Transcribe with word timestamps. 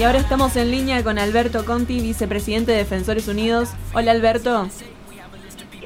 Y 0.00 0.02
ahora 0.02 0.18
estamos 0.18 0.56
en 0.56 0.70
línea 0.70 1.04
con 1.04 1.18
Alberto 1.18 1.66
Conti, 1.66 2.00
vicepresidente 2.00 2.72
de 2.72 2.78
Defensores 2.78 3.28
Unidos. 3.28 3.68
Hola 3.92 4.12
Alberto. 4.12 4.66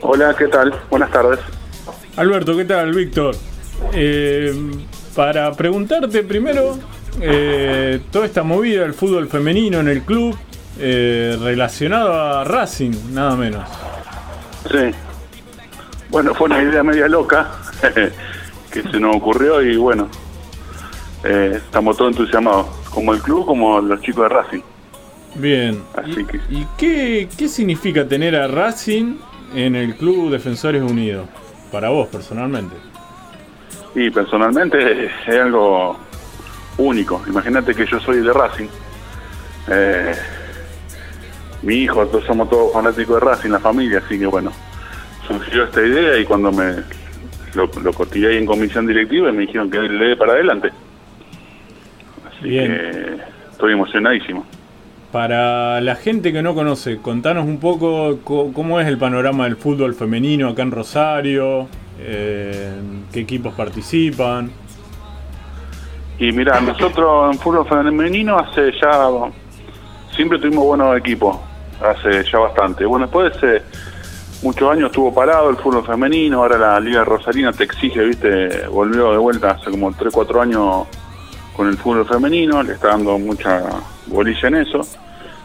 Hola, 0.02 0.36
¿qué 0.38 0.46
tal? 0.46 0.72
Buenas 0.88 1.10
tardes. 1.10 1.40
Alberto, 2.14 2.56
¿qué 2.56 2.64
tal? 2.64 2.94
Víctor. 2.94 3.34
Eh, 3.92 4.54
para 5.16 5.50
preguntarte 5.54 6.22
primero, 6.22 6.78
eh, 7.20 8.02
toda 8.12 8.26
esta 8.26 8.44
movida 8.44 8.82
del 8.82 8.94
fútbol 8.94 9.26
femenino 9.26 9.80
en 9.80 9.88
el 9.88 10.02
club, 10.02 10.38
eh, 10.78 11.36
relacionado 11.40 12.14
a 12.14 12.44
Racing, 12.44 12.92
nada 13.10 13.34
menos. 13.34 13.68
Sí. 14.70 14.92
Bueno, 16.10 16.36
fue 16.36 16.46
una 16.46 16.62
idea 16.62 16.84
media 16.84 17.08
loca 17.08 17.50
que 18.70 18.82
se 18.82 19.00
nos 19.00 19.16
ocurrió 19.16 19.60
y 19.60 19.76
bueno, 19.76 20.08
eh, 21.24 21.54
estamos 21.56 21.96
todos 21.96 22.12
entusiasmados, 22.12 22.66
como 22.94 23.12
el 23.12 23.20
club 23.20 23.44
como 23.46 23.80
los 23.80 24.00
chicos 24.00 24.22
de 24.24 24.28
Racing. 24.28 24.60
Bien. 25.36 25.82
Así 25.96 26.20
¿Y, 26.20 26.24
que- 26.24 26.40
y 26.50 26.66
qué, 26.78 27.28
qué 27.36 27.48
significa 27.48 28.06
tener 28.06 28.36
a 28.36 28.46
Racing 28.46 29.16
en 29.54 29.74
el 29.76 29.96
club 29.96 30.30
Defensores 30.30 30.82
Unidos? 30.82 31.28
Para 31.72 31.88
vos, 31.88 32.08
personalmente. 32.08 32.76
Y 33.96 34.10
personalmente 34.10 35.06
es 35.06 35.28
algo 35.28 35.96
único. 36.78 37.22
Imagínate 37.28 37.74
que 37.74 37.86
yo 37.86 37.98
soy 38.00 38.18
de 38.20 38.32
Racing. 38.32 38.66
Eh, 39.68 40.14
mi 41.62 41.76
hijo, 41.76 42.06
todos 42.06 42.24
somos 42.24 42.48
todos 42.50 42.72
fanáticos 42.72 43.20
de 43.20 43.26
Racing, 43.26 43.50
la 43.50 43.60
familia, 43.60 44.02
así 44.04 44.18
que 44.18 44.26
bueno, 44.26 44.52
surgió 45.26 45.64
esta 45.64 45.80
idea 45.80 46.18
y 46.18 46.24
cuando 46.26 46.52
me 46.52 46.74
lo, 47.54 47.70
lo 47.82 47.92
cotillé 47.92 48.28
ahí 48.28 48.36
en 48.36 48.46
comisión 48.46 48.86
directiva 48.86 49.32
me 49.32 49.42
dijeron 49.42 49.70
que 49.70 49.78
le 49.80 50.08
dé 50.08 50.16
para 50.16 50.32
adelante. 50.34 50.70
Así 52.44 52.50
Bien. 52.50 52.72
que 52.72 53.16
estoy 53.52 53.72
emocionadísimo. 53.72 54.44
Para 55.10 55.80
la 55.80 55.94
gente 55.96 56.30
que 56.32 56.42
no 56.42 56.54
conoce, 56.54 56.98
contanos 56.98 57.46
un 57.46 57.58
poco 57.58 58.18
co- 58.22 58.52
cómo 58.52 58.80
es 58.80 58.86
el 58.86 58.98
panorama 58.98 59.44
del 59.44 59.56
fútbol 59.56 59.94
femenino 59.94 60.48
acá 60.50 60.62
en 60.62 60.70
Rosario, 60.72 61.68
eh, 62.00 62.72
qué 63.12 63.20
equipos 63.20 63.54
participan. 63.54 64.50
Y 66.18 66.32
mira, 66.32 66.60
nosotros 66.60 67.32
en 67.32 67.38
fútbol 67.38 67.66
femenino 67.66 68.38
hace 68.38 68.72
ya, 68.72 69.08
siempre 70.14 70.38
tuvimos 70.38 70.64
buenos 70.64 70.96
equipos, 70.98 71.38
hace 71.80 72.24
ya 72.30 72.38
bastante. 72.40 72.84
Bueno, 72.84 73.06
después 73.06 73.40
de 73.40 73.62
muchos 74.42 74.70
años 74.70 74.86
estuvo 74.90 75.14
parado 75.14 75.48
el 75.48 75.56
fútbol 75.56 75.86
femenino, 75.86 76.38
ahora 76.42 76.58
la 76.58 76.80
Liga 76.80 77.04
Rosarina 77.04 77.52
te 77.52 77.64
exige, 77.64 78.00
viste, 78.04 78.66
volvió 78.68 79.12
de 79.12 79.18
vuelta 79.18 79.52
hace 79.52 79.70
como 79.70 79.92
3, 79.94 80.12
4 80.12 80.42
años 80.42 80.86
con 81.54 81.68
el 81.68 81.78
fútbol 81.78 82.06
femenino, 82.06 82.62
le 82.62 82.74
está 82.74 82.88
dando 82.88 83.18
mucha 83.18 83.62
bolilla 84.06 84.48
en 84.48 84.54
eso. 84.56 84.80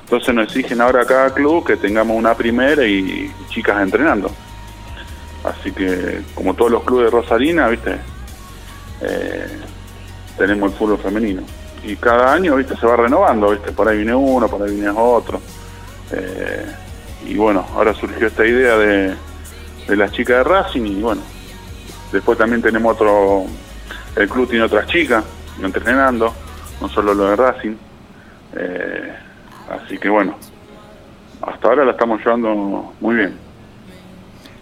Entonces 0.03 0.33
nos 0.33 0.45
exigen 0.45 0.81
ahora 0.81 1.03
a 1.03 1.05
cada 1.05 1.33
club 1.33 1.65
que 1.65 1.77
tengamos 1.77 2.17
una 2.17 2.33
primera 2.33 2.85
y 2.85 3.31
chicas 3.49 3.81
entrenando. 3.81 4.31
Así 5.43 5.71
que, 5.71 6.21
como 6.33 6.55
todos 6.55 6.71
los 6.71 6.83
clubes 6.83 7.05
de 7.05 7.11
Rosarina, 7.11 7.67
viste, 7.67 7.95
eh, 9.01 9.47
tenemos 10.37 10.71
el 10.71 10.77
fútbol 10.77 10.97
femenino. 10.97 11.43
Y 11.83 11.95
cada 11.95 12.33
año, 12.33 12.55
viste, 12.55 12.75
se 12.75 12.87
va 12.87 12.97
renovando, 12.97 13.51
viste, 13.51 13.71
por 13.71 13.87
ahí 13.87 13.97
viene 13.97 14.15
uno, 14.15 14.47
por 14.47 14.63
ahí 14.63 14.73
viene 14.73 14.89
otro. 14.89 15.39
Eh, 16.11 16.65
y 17.27 17.35
bueno, 17.35 17.65
ahora 17.75 17.93
surgió 17.93 18.27
esta 18.27 18.45
idea 18.45 18.77
de, 18.77 19.13
de 19.87 19.95
las 19.95 20.11
chicas 20.11 20.37
de 20.37 20.43
Racing 20.43 20.85
y 20.85 21.01
bueno, 21.01 21.21
después 22.11 22.37
también 22.37 22.63
tenemos 22.63 22.95
otro, 22.95 23.45
el 24.15 24.27
club 24.27 24.49
tiene 24.49 24.65
otras 24.65 24.87
chicas 24.87 25.23
entrenando, 25.67 26.33
no 26.81 26.89
solo 26.89 27.13
lo 27.13 27.25
de 27.29 27.35
Racing. 27.35 27.75
Eh, 28.55 29.13
así 29.69 29.97
que 29.97 30.09
bueno, 30.09 30.35
hasta 31.41 31.67
ahora 31.67 31.85
la 31.85 31.91
estamos 31.91 32.19
llevando 32.19 32.93
muy 32.99 33.15
bien. 33.15 33.33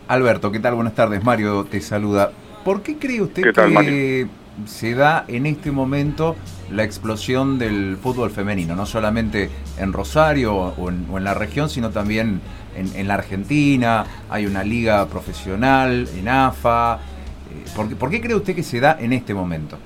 Alberto, 0.08 0.52
¿qué 0.52 0.60
tal? 0.60 0.76
Buenas 0.76 0.96
tardes. 0.96 1.24
Mario 1.24 1.66
te 1.66 1.82
saluda. 1.82 2.32
¿Por 2.64 2.82
qué 2.82 2.98
cree 2.98 3.22
usted 3.22 3.44
¿Qué 3.44 3.54
tal, 3.54 3.74
que 3.74 4.28
se 4.66 4.94
da 4.94 5.26
en 5.28 5.46
este 5.46 5.72
momento 5.72 6.36
la 6.72 6.84
explosión 6.84 7.60
del 7.60 7.98
fútbol 8.02 8.30
femenino? 8.30 8.76
No 8.76 8.86
solamente 8.86 9.50
en 9.78 9.94
Rosario 9.94 10.56
o 10.56 10.90
en, 10.90 11.06
o 11.12 11.18
en 11.18 11.24
la 11.24 11.34
región, 11.34 11.70
sino 11.70 11.90
también 11.90 12.42
en, 12.76 12.96
en 12.96 13.08
la 13.08 13.16
Argentina. 13.16 14.06
Hay 14.30 14.46
una 14.46 14.64
liga 14.64 15.06
profesional 15.08 16.08
en 16.18 16.28
AFA. 16.28 16.96
Eh, 16.96 17.70
¿Por 17.76 17.90
qué, 17.90 17.96
por 17.96 18.10
qué 18.10 18.22
cree 18.22 18.36
usted 18.36 18.56
que 18.56 18.64
se 18.64 18.80
da 18.80 18.98
en 19.00 19.14
este 19.14 19.34
momento? 19.34 19.78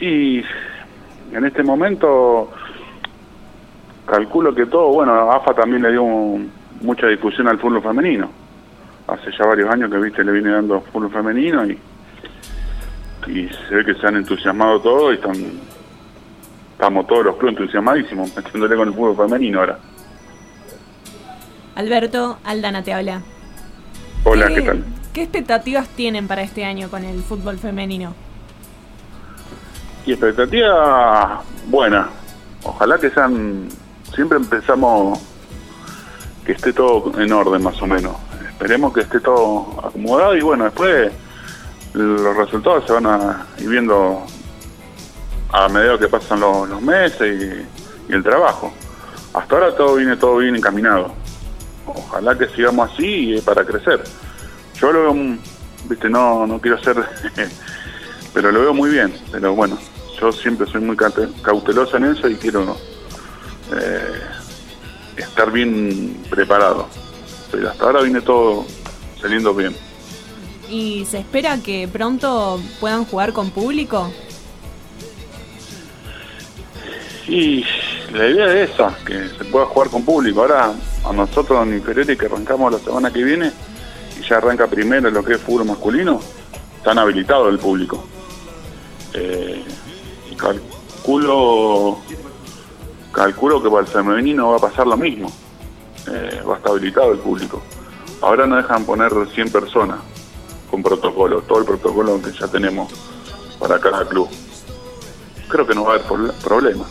Y 0.00 0.38
en 1.32 1.44
este 1.44 1.62
momento 1.62 2.50
calculo 4.06 4.54
que 4.54 4.66
todo, 4.66 4.88
bueno, 4.92 5.30
AFA 5.32 5.54
también 5.54 5.82
le 5.82 5.90
dio 5.92 6.02
un- 6.02 6.50
mucha 6.80 7.06
difusión 7.08 7.48
al 7.48 7.58
fútbol 7.58 7.82
femenino. 7.82 8.30
Hace 9.06 9.30
ya 9.38 9.46
varios 9.46 9.70
años 9.70 9.90
que 9.90 9.98
viste 9.98 10.22
le 10.24 10.32
viene 10.32 10.50
dando 10.50 10.80
fútbol 10.80 11.10
femenino 11.10 11.66
y, 11.66 11.78
y 13.26 13.48
se 13.48 13.74
ve 13.74 13.84
que 13.84 13.94
se 13.94 14.06
han 14.06 14.16
entusiasmado 14.16 14.80
todos 14.80 15.12
y 15.12 15.14
están 15.16 15.34
estamos 16.72 17.06
todos 17.08 17.24
los 17.24 17.36
clubes 17.36 17.58
entusiasmadísimos 17.58 18.36
metiéndole 18.36 18.76
con 18.76 18.88
el 18.88 18.94
fútbol 18.94 19.16
femenino 19.28 19.58
ahora. 19.60 19.78
Alberto, 21.74 22.38
Aldana 22.44 22.82
te 22.82 22.92
habla. 22.92 23.22
Hola, 24.24 24.48
¿qué 24.48 24.62
tal? 24.62 24.84
¿Qué 25.12 25.22
expectativas 25.22 25.88
tienen 25.88 26.28
para 26.28 26.42
este 26.42 26.64
año 26.64 26.88
con 26.88 27.04
el 27.04 27.20
fútbol 27.22 27.58
femenino? 27.58 28.14
Y 30.08 30.12
expectativa 30.12 31.42
buena. 31.66 32.08
Ojalá 32.62 32.96
que 32.96 33.10
sean. 33.10 33.68
Siempre 34.14 34.38
empezamos 34.38 35.20
que 36.46 36.52
esté 36.52 36.72
todo 36.72 37.12
en 37.20 37.30
orden, 37.30 37.62
más 37.62 37.82
o 37.82 37.86
menos. 37.86 38.16
Esperemos 38.48 38.94
que 38.94 39.00
esté 39.02 39.20
todo 39.20 39.78
acomodado 39.84 40.34
y 40.34 40.40
bueno, 40.40 40.64
después 40.64 41.12
los 41.92 42.34
resultados 42.38 42.86
se 42.86 42.94
van 42.94 43.04
a 43.04 43.46
ir 43.58 43.68
viendo 43.68 44.24
a 45.52 45.68
medida 45.68 45.98
que 45.98 46.08
pasan 46.08 46.40
los, 46.40 46.80
meses 46.80 47.66
y, 48.08 48.14
el 48.14 48.22
trabajo. 48.22 48.72
Hasta 49.34 49.56
ahora 49.56 49.76
todo 49.76 49.96
viene 49.96 50.16
todo 50.16 50.38
bien 50.38 50.56
encaminado. 50.56 51.12
Ojalá 51.84 52.34
que 52.38 52.48
sigamos 52.48 52.90
así 52.90 53.34
y 53.34 53.40
para 53.42 53.62
crecer. 53.62 54.02
Yo 54.80 54.90
lo 54.90 55.02
veo, 55.02 55.12
mm, 55.12 55.38
viste, 55.84 56.08
no, 56.08 56.46
no 56.46 56.58
quiero 56.58 56.82
ser 56.82 56.96
pero 58.32 58.50
lo 58.52 58.60
veo 58.60 58.72
muy 58.72 58.88
bien. 58.88 59.12
Pero 59.30 59.54
bueno, 59.54 59.76
yo 60.20 60.32
siempre 60.32 60.66
soy 60.70 60.80
muy 60.80 60.96
caute- 60.96 61.30
cauteloso 61.42 61.96
en 61.96 62.04
eso 62.06 62.28
y 62.28 62.36
quiero 62.36 62.76
eh, 63.72 64.20
estar 65.16 65.50
bien 65.50 66.16
preparado. 66.30 66.88
Pero 67.50 67.70
hasta 67.70 67.84
ahora 67.84 68.02
viene 68.02 68.20
todo 68.20 68.66
saliendo 69.20 69.54
bien. 69.54 69.74
¿Y 70.68 71.04
se 71.06 71.18
espera 71.18 71.58
que 71.62 71.88
pronto 71.88 72.60
puedan 72.80 73.04
jugar 73.04 73.32
con 73.32 73.50
público? 73.50 74.12
Y 77.26 77.64
la 78.12 78.26
idea 78.26 78.62
es 78.62 78.70
esa, 78.70 78.96
que 79.04 79.28
se 79.28 79.44
pueda 79.44 79.66
jugar 79.66 79.90
con 79.90 80.04
público. 80.04 80.40
Ahora 80.42 80.72
a 81.04 81.12
nosotros 81.12 81.66
en 81.66 81.74
inferiores 81.74 82.18
que 82.18 82.26
arrancamos 82.26 82.72
la 82.72 82.78
semana 82.78 83.10
que 83.12 83.22
viene 83.22 83.52
y 84.18 84.26
ya 84.26 84.36
arranca 84.38 84.66
primero 84.66 85.10
lo 85.10 85.22
que 85.22 85.34
es 85.34 85.40
fútbol 85.40 85.66
masculino, 85.66 86.20
están 86.76 86.98
habilitados 86.98 87.50
el 87.52 87.58
público. 87.58 88.04
Eh, 89.14 89.62
calculo 90.38 91.98
calculo 93.12 93.62
que 93.62 93.68
para 93.68 93.80
el 93.82 93.86
femenino 93.88 94.50
va 94.50 94.56
a 94.56 94.60
pasar 94.60 94.86
lo 94.86 94.96
mismo. 94.96 95.30
Eh, 96.10 96.40
va 96.48 96.54
a 96.54 96.56
estar 96.58 96.72
habilitado 96.72 97.12
el 97.12 97.18
público. 97.18 97.60
Ahora 98.22 98.46
no 98.46 98.56
dejan 98.56 98.84
poner 98.84 99.12
100 99.34 99.50
personas 99.50 99.98
con 100.70 100.82
protocolo, 100.82 101.40
todo 101.42 101.58
el 101.60 101.64
protocolo 101.64 102.20
que 102.22 102.32
ya 102.32 102.46
tenemos 102.48 102.92
para 103.58 103.78
cada 103.80 104.06
club. 104.06 104.28
Creo 105.48 105.66
que 105.66 105.74
no 105.74 105.84
va 105.84 105.92
a 105.92 105.94
haber 105.96 106.06
proble- 106.06 106.32
problema. 106.42 106.84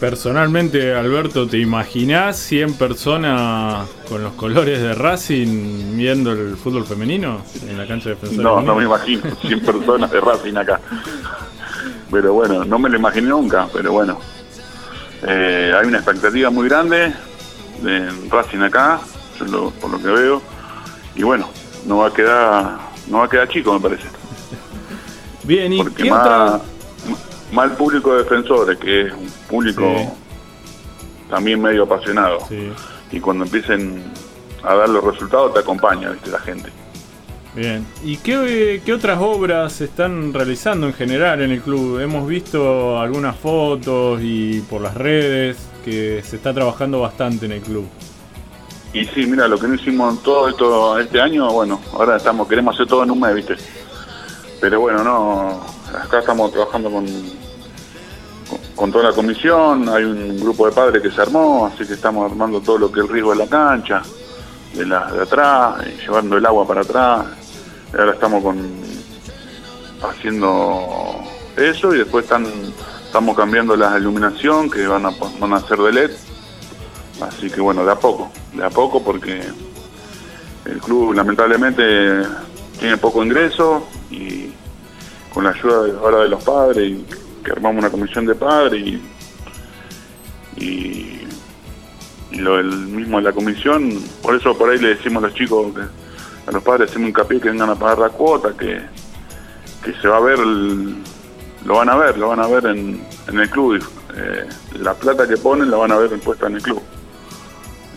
Personalmente, 0.00 0.94
Alberto, 0.94 1.46
¿te 1.46 1.58
imaginás 1.58 2.38
100 2.38 2.74
personas 2.74 3.86
con 4.08 4.22
los 4.22 4.32
colores 4.32 4.80
de 4.80 4.94
Racing 4.94 5.94
viendo 5.96 6.32
el 6.32 6.56
fútbol 6.56 6.86
femenino 6.86 7.42
en 7.68 7.76
la 7.76 7.86
cancha 7.86 8.08
de 8.08 8.14
Defensores 8.14 8.42
No, 8.42 8.62
no 8.62 8.74
me 8.76 8.84
imagino 8.84 9.22
100 9.42 9.60
personas 9.60 10.10
de 10.10 10.20
Racing 10.20 10.56
acá. 10.56 10.80
Pero 12.10 12.32
bueno, 12.34 12.64
no 12.64 12.78
me 12.78 12.88
lo 12.88 12.96
imaginé 12.96 13.28
nunca, 13.28 13.68
pero 13.72 13.92
bueno. 13.92 14.18
Eh, 15.26 15.72
hay 15.78 15.86
una 15.86 15.98
expectativa 15.98 16.50
muy 16.50 16.68
grande 16.68 17.12
de 17.82 18.10
Racing 18.30 18.60
acá, 18.62 19.00
yo 19.38 19.44
lo- 19.46 19.70
por 19.70 19.90
lo 19.90 19.98
que 19.98 20.08
veo. 20.08 20.42
Y 21.14 21.22
bueno, 21.22 21.48
no 21.86 21.98
va 21.98 22.08
a 22.08 22.12
quedar 22.12 22.78
no 23.06 23.18
va 23.18 23.24
a 23.24 23.28
quedar 23.28 23.48
chico, 23.48 23.72
me 23.74 23.80
parece. 23.80 24.06
Bien, 25.42 25.72
¿y 25.72 25.78
Porque 25.82 26.08
más, 26.10 26.60
más 27.52 27.70
el 27.70 27.76
público 27.76 28.12
de 28.12 28.22
defensores, 28.22 28.78
que 28.78 29.06
es 29.08 29.12
un 29.12 29.28
público 29.48 29.82
Sí. 29.82 30.08
también 31.28 31.60
medio 31.60 31.84
apasionado. 31.84 32.38
Sí. 32.48 32.72
Y 33.10 33.20
cuando 33.20 33.44
empiecen 33.44 34.04
a 34.62 34.74
dar 34.74 34.88
los 34.88 35.02
resultados 35.02 35.52
te 35.54 35.60
acompaña, 35.60 36.10
viste, 36.10 36.30
la 36.30 36.38
gente. 36.38 36.70
Bien. 37.54 37.84
¿Y 38.04 38.16
qué, 38.18 38.80
qué 38.84 38.92
otras 38.92 39.18
obras 39.20 39.72
se 39.72 39.86
están 39.86 40.32
realizando 40.32 40.86
en 40.86 40.92
general 40.92 41.42
en 41.42 41.50
el 41.50 41.60
club? 41.60 41.98
Hemos 41.98 42.28
visto 42.28 42.98
algunas 42.98 43.36
fotos 43.36 44.20
y 44.22 44.60
por 44.60 44.80
las 44.80 44.94
redes 44.94 45.56
que 45.84 46.22
se 46.24 46.36
está 46.36 46.54
trabajando 46.54 47.00
bastante 47.00 47.46
en 47.46 47.52
el 47.52 47.60
club. 47.60 47.86
Y 48.92 49.04
sí, 49.04 49.26
mira, 49.26 49.48
lo 49.48 49.58
que 49.58 49.68
no 49.68 49.74
hicimos 49.74 50.22
todo 50.22 50.48
esto 50.48 50.98
este 50.98 51.20
año, 51.20 51.50
bueno, 51.52 51.80
ahora 51.92 52.16
estamos 52.16 52.48
queremos 52.48 52.74
hacer 52.74 52.86
todo 52.86 53.02
en 53.02 53.10
un 53.10 53.20
mes. 53.20 53.44
Pero 54.60 54.80
bueno, 54.80 55.02
no, 55.02 55.60
acá 55.96 56.20
estamos 56.20 56.52
trabajando 56.52 56.90
con, 56.90 57.06
con, 57.06 58.58
con 58.76 58.92
toda 58.92 59.10
la 59.10 59.12
comisión, 59.12 59.88
hay 59.88 60.04
un 60.04 60.38
grupo 60.38 60.66
de 60.66 60.72
padres 60.72 61.02
que 61.02 61.10
se 61.10 61.20
armó, 61.20 61.66
así 61.66 61.86
que 61.86 61.94
estamos 61.94 62.30
armando 62.30 62.60
todo 62.60 62.78
lo 62.78 62.92
que 62.92 63.00
es 63.00 63.06
el 63.06 63.12
riesgo 63.12 63.30
de 63.30 63.38
la 63.38 63.46
cancha, 63.46 64.02
de 64.74 64.86
la 64.86 65.10
de 65.12 65.22
atrás, 65.22 65.84
llevando 66.00 66.36
el 66.36 66.46
agua 66.46 66.66
para 66.66 66.82
atrás. 66.82 67.39
Ahora 67.92 68.12
estamos 68.12 68.42
con 68.42 68.70
haciendo 70.02 71.20
eso 71.56 71.94
y 71.94 71.98
después 71.98 72.24
están 72.24 72.46
estamos 73.04 73.36
cambiando 73.36 73.76
la 73.76 73.98
iluminación 73.98 74.70
que 74.70 74.86
van 74.86 75.04
a 75.06 75.10
van 75.38 75.52
a 75.52 75.60
ser 75.60 75.78
de 75.78 75.92
LED. 75.92 76.10
Así 77.20 77.50
que 77.50 77.60
bueno, 77.60 77.84
de 77.84 77.92
a 77.92 77.96
poco, 77.96 78.30
de 78.54 78.64
a 78.64 78.70
poco 78.70 79.02
porque 79.02 79.42
el 80.64 80.78
club 80.78 81.14
lamentablemente 81.14 82.22
tiene 82.78 82.96
poco 82.96 83.24
ingreso 83.24 83.86
y 84.10 84.52
con 85.34 85.44
la 85.44 85.50
ayuda 85.50 85.98
ahora 86.00 86.18
de 86.20 86.28
los 86.28 86.42
padres 86.44 86.90
y 86.90 87.04
que 87.44 87.52
armamos 87.52 87.80
una 87.80 87.90
comisión 87.90 88.24
de 88.26 88.34
padres 88.34 88.86
y, 88.86 89.02
y, 90.56 91.26
y 92.30 92.36
lo 92.36 92.56
del 92.56 92.68
mismo 92.68 93.18
de 93.18 93.24
la 93.24 93.32
comisión, 93.32 94.00
por 94.22 94.36
eso 94.36 94.56
por 94.56 94.70
ahí 94.70 94.78
le 94.78 94.94
decimos 94.94 95.22
a 95.22 95.26
los 95.26 95.36
chicos, 95.36 95.74
que, 95.74 95.82
a 96.50 96.52
los 96.52 96.62
padres 96.62 96.90
hacemos 96.90 97.08
hincapié 97.08 97.40
que 97.40 97.50
vengan 97.50 97.70
a 97.70 97.74
pagar 97.76 97.98
la 97.98 98.08
cuota, 98.10 98.50
que, 98.58 98.80
que 99.84 99.92
se 100.00 100.08
va 100.08 100.16
a 100.18 100.20
ver, 100.20 100.38
el- 100.38 100.96
lo 101.64 101.76
van 101.76 101.88
a 101.88 101.96
ver, 101.96 102.18
lo 102.18 102.28
van 102.28 102.40
a 102.40 102.46
ver 102.46 102.66
en, 102.66 103.00
en 103.28 103.38
el 103.38 103.48
club, 103.50 103.82
eh, 104.16 104.46
la 104.80 104.94
plata 104.94 105.26
que 105.28 105.36
ponen 105.36 105.70
la 105.70 105.76
van 105.76 105.92
a 105.92 105.96
ver 105.98 106.10
puesta 106.20 106.46
en 106.46 106.56
el 106.56 106.62
club. 106.62 106.82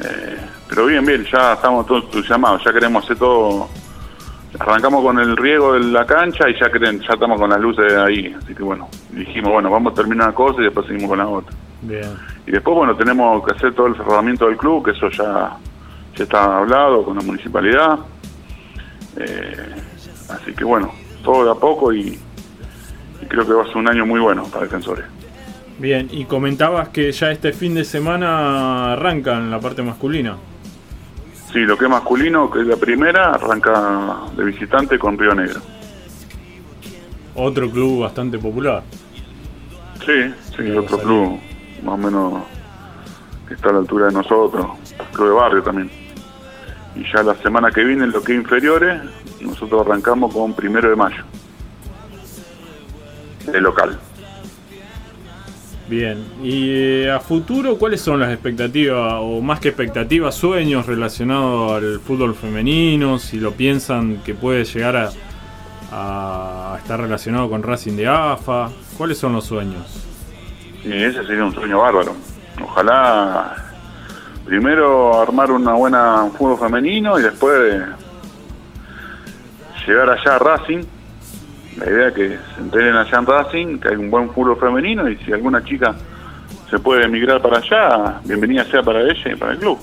Eh, 0.04 0.38
pero 0.70 0.86
bien, 0.86 1.06
bien, 1.06 1.26
ya 1.32 1.54
estamos 1.54 1.86
todos 1.86 2.04
entusiasmados, 2.06 2.64
ya 2.64 2.74
queremos 2.74 3.04
hacer 3.04 3.18
todo. 3.18 3.70
Arrancamos 4.60 5.02
con 5.04 5.18
el 5.20 5.36
riego 5.36 5.74
de 5.74 5.80
la 5.80 6.06
cancha 6.06 6.48
y 6.50 6.60
ya 6.60 6.70
creen, 6.70 7.00
ya 7.00 7.14
estamos 7.14 7.40
con 7.40 7.50
las 7.50 7.60
luces 7.60 7.92
ahí. 7.94 8.36
Así 8.38 8.54
que 8.54 8.62
bueno, 8.64 8.88
dijimos, 9.10 9.52
bueno, 9.52 9.72
vamos 9.72 9.94
a 9.94 9.96
terminar 9.96 10.28
una 10.28 10.36
cosa 10.36 10.62
y 10.62 10.66
después 10.66 10.86
seguimos 10.86 11.10
con 11.10 11.18
la 11.18 11.28
otra. 11.28 11.56
Bien. 11.82 12.16
Y 12.46 12.52
después, 12.52 12.76
bueno, 12.76 12.96
tenemos 12.96 13.44
que 13.46 13.56
hacer 13.56 13.74
todo 13.74 13.88
el 13.88 13.96
cerramiento 13.96 14.46
del 14.48 14.58
club, 14.58 14.86
que 14.86 14.92
eso 14.92 15.10
ya, 15.10 15.58
ya 16.16 16.24
está 16.24 16.58
hablado 16.58 17.04
con 17.04 17.16
la 17.18 17.24
municipalidad. 17.24 17.98
Eh, 19.18 19.76
así 20.30 20.54
que 20.54 20.64
bueno, 20.64 20.92
todo 21.24 21.46
de 21.46 21.52
a 21.52 21.56
poco 21.56 21.94
y, 21.94 22.20
y 23.22 23.26
creo 23.28 23.46
que 23.46 23.54
va 23.54 23.64
a 23.64 23.68
ser 23.68 23.78
un 23.78 23.90
año 23.90 24.06
muy 24.06 24.20
bueno 24.20 24.44
para 24.46 24.64
Defensores. 24.66 25.06
Bien, 25.80 26.08
y 26.12 26.26
comentabas 26.26 26.90
que 26.90 27.12
ya 27.12 27.32
este 27.32 27.52
fin 27.52 27.74
de 27.74 27.84
semana 27.84 28.94
arrancan 28.94 29.50
la 29.50 29.60
parte 29.60 29.82
masculina. 29.82 30.38
Sí, 31.52 31.60
lo 31.60 31.78
que 31.78 31.86
es 31.86 31.92
masculino, 31.92 32.50
que 32.50 32.62
es 32.62 32.68
la 32.68 32.78
primera, 32.78 33.32
arranca 33.32 34.22
de 34.36 34.44
visitante 34.44 34.98
con 34.98 35.18
Río 35.18 35.36
Negro. 35.36 35.62
Otro 37.36 37.70
club 37.70 38.02
bastante 38.02 38.38
popular. 38.38 38.84
Sí, 40.06 40.34
sí, 40.56 40.64
Luego 40.64 40.82
otro 40.82 40.98
salir. 40.98 41.04
club 41.04 41.40
más 41.84 41.94
o 41.94 41.98
menos 41.98 42.44
que 43.48 43.54
está 43.56 43.70
a 43.70 43.74
la 43.74 43.80
altura 43.80 44.08
de 44.08 44.14
nosotros, 44.14 44.66
club 45.14 45.28
de 45.28 45.34
barrio 45.34 45.64
también. 45.64 45.92
Y 46.96 47.04
ya 47.12 47.24
la 47.24 47.36
semana 47.36 47.72
que 47.72 47.84
viene, 47.84 48.04
en 48.04 48.12
lo 48.12 48.22
que 48.22 48.34
es 48.34 48.40
inferiores, 48.40 49.02
nosotros 49.42 49.86
arrancamos 49.86 50.34
con 50.34 50.54
primero 50.54 50.90
de 50.90 50.96
mayo, 50.96 51.24
de 53.46 53.62
local. 53.62 54.00
Bien, 55.90 56.24
y 56.42 56.70
eh, 56.70 57.12
a 57.12 57.20
futuro, 57.20 57.78
¿cuáles 57.78 58.00
son 58.00 58.20
las 58.20 58.32
expectativas, 58.32 59.16
o 59.18 59.42
más 59.42 59.60
que 59.60 59.70
expectativas, 59.70 60.34
sueños 60.34 60.86
relacionados 60.86 61.74
al 61.74 62.00
fútbol 62.00 62.36
femenino? 62.36 63.20
Si 63.20 63.40
lo 63.40 63.52
piensan 63.52 64.18
que 64.24 64.34
puede 64.34 64.64
llegar 64.64 64.96
a, 64.96 65.12
a 65.92 66.78
estar 66.78 67.00
relacionado 67.00 67.50
con 67.50 67.64
Racing 67.64 67.96
de 67.96 68.08
AFA, 68.08 68.70
¿cuáles 68.98 69.18
son 69.18 69.34
los 69.34 69.46
sueños? 69.46 70.08
Y 70.86 70.92
ese 70.92 71.26
sería 71.26 71.44
un 71.44 71.54
sueño 71.54 71.80
bárbaro. 71.80 72.16
Ojalá 72.64 73.63
primero 74.46 75.22
armar 75.22 75.52
una 75.52 75.74
buena 75.74 76.30
fútbol 76.38 76.60
femenino 76.60 77.20
y 77.20 77.24
después 77.24 77.82
llegar 79.88 80.10
allá 80.10 80.36
a 80.36 80.40
Racing. 80.40 80.84
La 81.78 81.90
idea 81.90 82.08
es 82.10 82.14
que 82.14 82.28
se 82.56 82.62
enteren 82.62 82.96
allá 82.96 83.18
en 83.20 83.26
Racing, 83.26 83.80
que 83.80 83.90
hay 83.90 83.96
un 83.96 84.12
buen 84.12 84.30
fútbol 84.32 84.58
femenino 84.60 85.10
y 85.10 85.18
si 85.18 85.32
alguna 85.34 85.64
chica 85.64 85.96
se 86.70 86.78
puede 86.80 87.06
emigrar 87.06 87.42
para 87.42 87.58
allá, 87.58 88.20
bienvenida 88.26 88.64
sea 88.66 88.82
para 88.84 89.02
ella 89.02 89.32
y 89.32 89.36
para 89.36 89.54
el 89.54 89.60
club. 89.60 89.80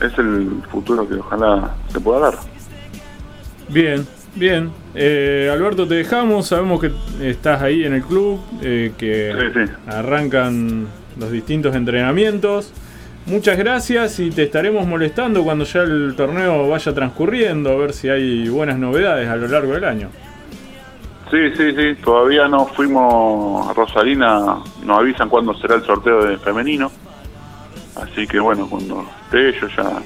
Es 0.00 0.16
el 0.18 0.62
futuro 0.70 1.08
que 1.08 1.14
ojalá 1.16 1.74
se 1.88 2.00
pueda 2.00 2.20
dar. 2.20 2.34
Bien, 3.68 4.06
bien. 4.34 4.70
Eh, 4.94 5.50
Alberto, 5.52 5.86
te 5.88 5.96
dejamos. 5.96 6.46
Sabemos 6.46 6.80
que 6.80 6.92
estás 7.20 7.60
ahí 7.62 7.84
en 7.84 7.94
el 7.94 8.02
club, 8.02 8.40
eh, 8.62 8.92
que 8.96 9.32
Sí, 9.54 9.64
sí. 9.66 9.72
arrancan 9.88 10.86
los 11.18 11.30
distintos 11.30 11.74
entrenamientos. 11.74 12.72
Muchas 13.26 13.58
gracias 13.58 14.18
y 14.20 14.30
te 14.30 14.44
estaremos 14.44 14.86
molestando 14.86 15.44
cuando 15.44 15.64
ya 15.64 15.82
el 15.82 16.14
torneo 16.16 16.68
vaya 16.68 16.94
transcurriendo, 16.94 17.70
a 17.70 17.76
ver 17.76 17.92
si 17.92 18.08
hay 18.08 18.48
buenas 18.48 18.78
novedades 18.78 19.28
a 19.28 19.36
lo 19.36 19.48
largo 19.48 19.74
del 19.74 19.84
año. 19.84 20.08
Sí, 21.30 21.36
sí, 21.54 21.74
sí, 21.76 21.94
todavía 22.02 22.48
no 22.48 22.64
fuimos 22.64 23.68
a 23.68 23.74
Rosalina, 23.74 24.62
nos 24.82 24.98
avisan 24.98 25.28
cuándo 25.28 25.52
será 25.58 25.74
el 25.74 25.84
sorteo 25.84 26.24
de 26.24 26.38
femenino. 26.38 26.90
Así 27.96 28.26
que 28.26 28.40
bueno, 28.40 28.66
cuando 28.68 29.06
esté 29.24 29.52
yo 29.60 29.68
ya 29.76 30.00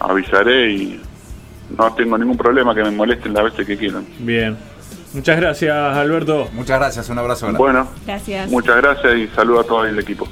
avisaré 0.00 0.72
y 0.72 1.00
no 1.76 1.92
tengo 1.92 2.16
ningún 2.16 2.38
problema 2.38 2.74
que 2.74 2.82
me 2.82 2.92
molesten 2.92 3.34
las 3.34 3.44
veces 3.44 3.66
que 3.66 3.76
quieran. 3.76 4.06
Bien. 4.20 4.56
Muchas 5.16 5.36
gracias, 5.40 5.74
Alberto. 5.74 6.46
Muchas 6.52 6.78
gracias, 6.78 7.08
un 7.08 7.18
abrazo 7.18 7.46
grande. 7.46 7.58
Bueno, 7.58 7.88
Gracias. 8.04 8.50
muchas 8.50 8.76
gracias 8.76 9.16
y 9.16 9.28
saludo 9.28 9.60
a 9.60 9.64
todo 9.64 9.86
el 9.86 9.98
equipo. 9.98 10.28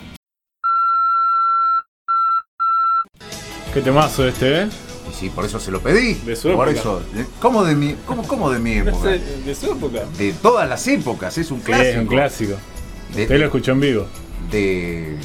Qué 3.73 3.81
temazo 3.81 4.29
este, 4.29 4.63
¿eh? 4.63 4.69
Y 5.11 5.15
sí, 5.15 5.31
por 5.31 5.47
eso 5.47 5.59
se 5.59 5.71
lo 5.71 5.81
pedí. 5.81 6.13
De 6.15 6.37
su 6.37 6.53
por 6.53 6.69
época. 6.69 6.81
eso. 6.81 7.03
¿Cómo 7.41 7.65
de 7.65 7.75
mi, 7.75 7.95
cómo, 8.05 8.29
cómo 8.29 8.51
de 8.51 8.59
mi 8.59 8.73
época? 8.79 9.09
de 9.09 9.55
su 9.55 9.73
época. 9.73 10.01
De 10.19 10.35
todas 10.35 10.69
las 10.69 10.87
épocas, 10.87 11.39
es 11.39 11.51
un 11.51 11.61
Sí, 11.61 11.65
clásico. 11.65 11.89
es 11.91 11.97
un 11.99 12.07
clásico. 12.07 12.55
De- 13.15 13.23
Usted 13.23 13.39
lo 13.39 13.45
escuchó 13.47 13.73
en 13.73 13.81
vivo. 13.81 14.07
de 14.51 15.17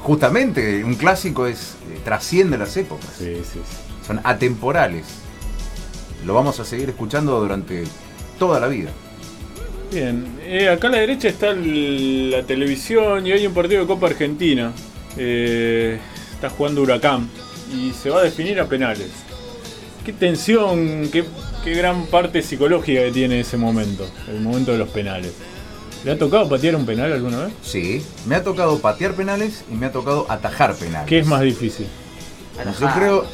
justamente 0.00 0.82
un 0.82 0.96
clásico 0.96 1.46
es 1.46 1.76
eh, 1.92 2.00
trasciende 2.04 2.58
las 2.58 2.76
épocas 2.76 3.08
Sí, 3.16 3.36
sí, 3.36 3.42
sí. 3.54 3.60
son 4.06 4.20
atemporales 4.24 5.06
lo 6.26 6.34
vamos 6.34 6.60
a 6.60 6.64
seguir 6.66 6.90
escuchando 6.90 7.40
durante 7.40 7.84
toda 8.38 8.60
la 8.60 8.68
vida 8.68 8.90
Bien, 9.92 10.26
eh, 10.42 10.68
acá 10.68 10.88
a 10.88 10.90
la 10.90 10.98
derecha 10.98 11.28
está 11.28 11.50
el- 11.50 12.30
la 12.30 12.42
televisión 12.42 13.24
y 13.26 13.32
hay 13.32 13.46
un 13.46 13.54
partido 13.54 13.80
de 13.82 13.86
Copa 13.86 14.08
Argentina. 14.08 14.72
Eh, 15.16 15.98
está 16.32 16.50
jugando 16.50 16.82
Huracán 16.82 17.28
y 17.72 17.92
se 17.92 18.10
va 18.10 18.18
a 18.20 18.22
definir 18.24 18.58
a 18.58 18.66
penales. 18.66 19.08
Qué 20.04 20.12
tensión, 20.12 21.08
qué, 21.12 21.24
qué 21.62 21.74
gran 21.74 22.06
parte 22.06 22.42
psicológica 22.42 23.02
que 23.04 23.12
tiene 23.12 23.38
ese 23.40 23.56
momento, 23.56 24.04
el 24.28 24.40
momento 24.40 24.72
de 24.72 24.78
los 24.78 24.88
penales. 24.88 25.32
¿Le 26.04 26.10
ha 26.10 26.18
tocado 26.18 26.48
patear 26.48 26.74
un 26.74 26.84
penal 26.86 27.12
alguna 27.12 27.44
vez? 27.44 27.52
sí 27.62 28.04
me 28.26 28.34
ha 28.34 28.42
tocado 28.42 28.78
patear 28.80 29.14
penales 29.14 29.64
y 29.72 29.74
me 29.76 29.86
ha 29.86 29.92
tocado 29.92 30.26
atajar 30.28 30.74
penales 30.74 31.08
¿Qué 31.08 31.20
es 31.20 31.26
más 31.26 31.40
difícil? 31.42 31.86
yo 32.80 32.88
creo 32.94 33.24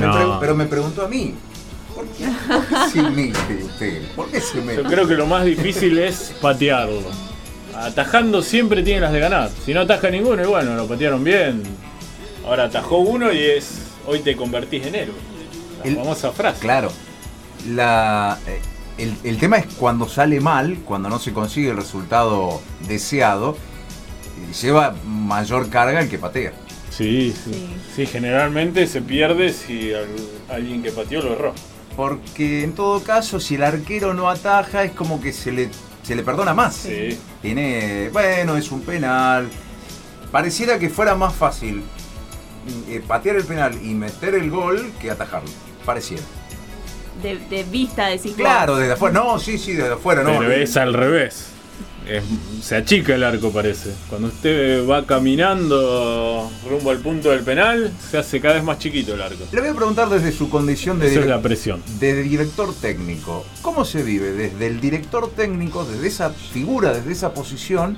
No. 0.00 0.38
pero 0.40 0.54
me 0.56 0.66
preguntó 0.66 1.04
a 1.04 1.08
mí 1.08 1.34
¿por 1.98 2.06
qué, 2.16 2.26
por 2.48 2.66
qué 2.66 2.90
se 2.92 3.02
mete 3.02 3.64
usted? 3.64 4.02
¿por 4.14 4.30
qué 4.30 4.40
se 4.40 4.60
mete? 4.60 4.82
Yo 4.82 4.88
creo 4.88 5.08
que 5.08 5.14
lo 5.14 5.26
más 5.26 5.44
difícil 5.44 5.98
es 5.98 6.32
patearlo. 6.40 7.02
Atajando 7.74 8.42
siempre 8.42 8.82
tiene 8.82 9.00
las 9.00 9.12
de 9.12 9.20
ganar. 9.20 9.50
Si 9.64 9.72
no 9.74 9.80
ataja 9.80 10.10
ninguno, 10.10 10.42
y 10.42 10.46
bueno, 10.46 10.74
lo 10.74 10.86
patearon 10.86 11.22
bien. 11.24 11.62
Ahora 12.46 12.64
atajó 12.64 12.98
uno 12.98 13.32
y 13.32 13.38
es 13.42 13.82
hoy 14.06 14.20
te 14.20 14.36
convertís 14.36 14.86
en 14.86 14.94
héroe. 14.94 15.14
La 15.78 15.84
El- 15.84 15.96
famosa 15.96 16.32
frase. 16.32 16.60
Claro. 16.60 16.90
La, 17.68 18.38
eh, 18.46 18.60
el, 18.98 19.14
el 19.24 19.38
tema 19.38 19.58
es 19.58 19.66
cuando 19.74 20.08
sale 20.08 20.40
mal, 20.40 20.78
cuando 20.84 21.08
no 21.08 21.18
se 21.18 21.32
consigue 21.32 21.70
el 21.70 21.76
resultado 21.76 22.60
deseado, 22.88 23.52
eh, 23.56 24.54
lleva 24.62 24.94
mayor 25.04 25.68
carga 25.68 26.00
el 26.00 26.08
que 26.08 26.18
patea. 26.18 26.52
Sí, 26.90 27.32
sí, 27.44 27.52
Sí. 27.52 27.66
sí. 27.94 28.06
generalmente 28.06 28.86
se 28.86 29.02
pierde 29.02 29.52
si 29.52 29.92
al- 29.92 30.06
alguien 30.56 30.82
que 30.82 30.90
pateó 30.90 31.22
lo 31.22 31.32
erró. 31.34 31.52
Porque 31.98 32.62
en 32.62 32.74
todo 32.74 33.02
caso, 33.02 33.40
si 33.40 33.56
el 33.56 33.64
arquero 33.64 34.14
no 34.14 34.30
ataja, 34.30 34.84
es 34.84 34.92
como 34.92 35.20
que 35.20 35.32
se 35.32 35.50
le, 35.50 35.68
se 36.04 36.14
le 36.14 36.22
perdona 36.22 36.54
más. 36.54 36.76
Sí. 36.76 37.18
Tiene, 37.42 38.08
bueno, 38.12 38.56
es 38.56 38.70
un 38.70 38.82
penal. 38.82 39.48
Pareciera 40.30 40.78
que 40.78 40.90
fuera 40.90 41.16
más 41.16 41.34
fácil 41.34 41.82
eh, 42.88 43.02
patear 43.04 43.34
el 43.34 43.42
penal 43.42 43.76
y 43.82 43.94
meter 43.94 44.36
el 44.36 44.48
gol 44.48 44.92
que 45.00 45.10
atajarlo. 45.10 45.50
Pareciera. 45.84 46.22
De, 47.20 47.36
de 47.36 47.64
vista, 47.64 48.06
decís 48.06 48.26
vos. 48.26 48.36
Claro, 48.36 48.76
desde 48.76 48.92
afuera. 48.92 49.18
No, 49.18 49.40
sí, 49.40 49.58
sí, 49.58 49.72
desde 49.72 49.94
afuera, 49.94 50.22
no. 50.22 50.38
Pero 50.38 50.52
es 50.52 50.76
al 50.76 50.94
revés. 50.94 51.47
Es- 52.08 52.24
se 52.64 52.76
achica 52.76 53.14
el 53.14 53.22
arco, 53.22 53.50
parece. 53.50 53.90
Cuando 54.08 54.28
usted 54.28 54.86
va 54.88 55.04
caminando 55.06 56.50
rumbo 56.68 56.90
al 56.90 56.98
punto 56.98 57.30
del 57.30 57.40
penal, 57.40 57.92
se 58.10 58.18
hace 58.18 58.40
cada 58.40 58.54
vez 58.54 58.64
más 58.64 58.78
chiquito 58.78 59.14
el 59.14 59.22
arco. 59.22 59.44
Le 59.52 59.60
voy 59.60 59.70
a 59.70 59.74
preguntar 59.74 60.08
desde 60.08 60.32
su 60.32 60.48
condición 60.48 60.98
de, 60.98 61.08
Esa 61.10 61.20
es 61.20 61.26
la 61.26 61.40
presión. 61.42 61.82
de 62.00 62.22
director 62.22 62.72
técnico. 62.74 63.44
¿Cómo 63.62 63.84
se 63.84 64.02
vive 64.02 64.32
desde 64.32 64.66
el 64.66 64.80
director 64.80 65.30
técnico, 65.30 65.84
desde 65.84 66.06
esa 66.08 66.30
figura, 66.30 66.92
desde 66.94 67.12
esa 67.12 67.32
posición, 67.34 67.96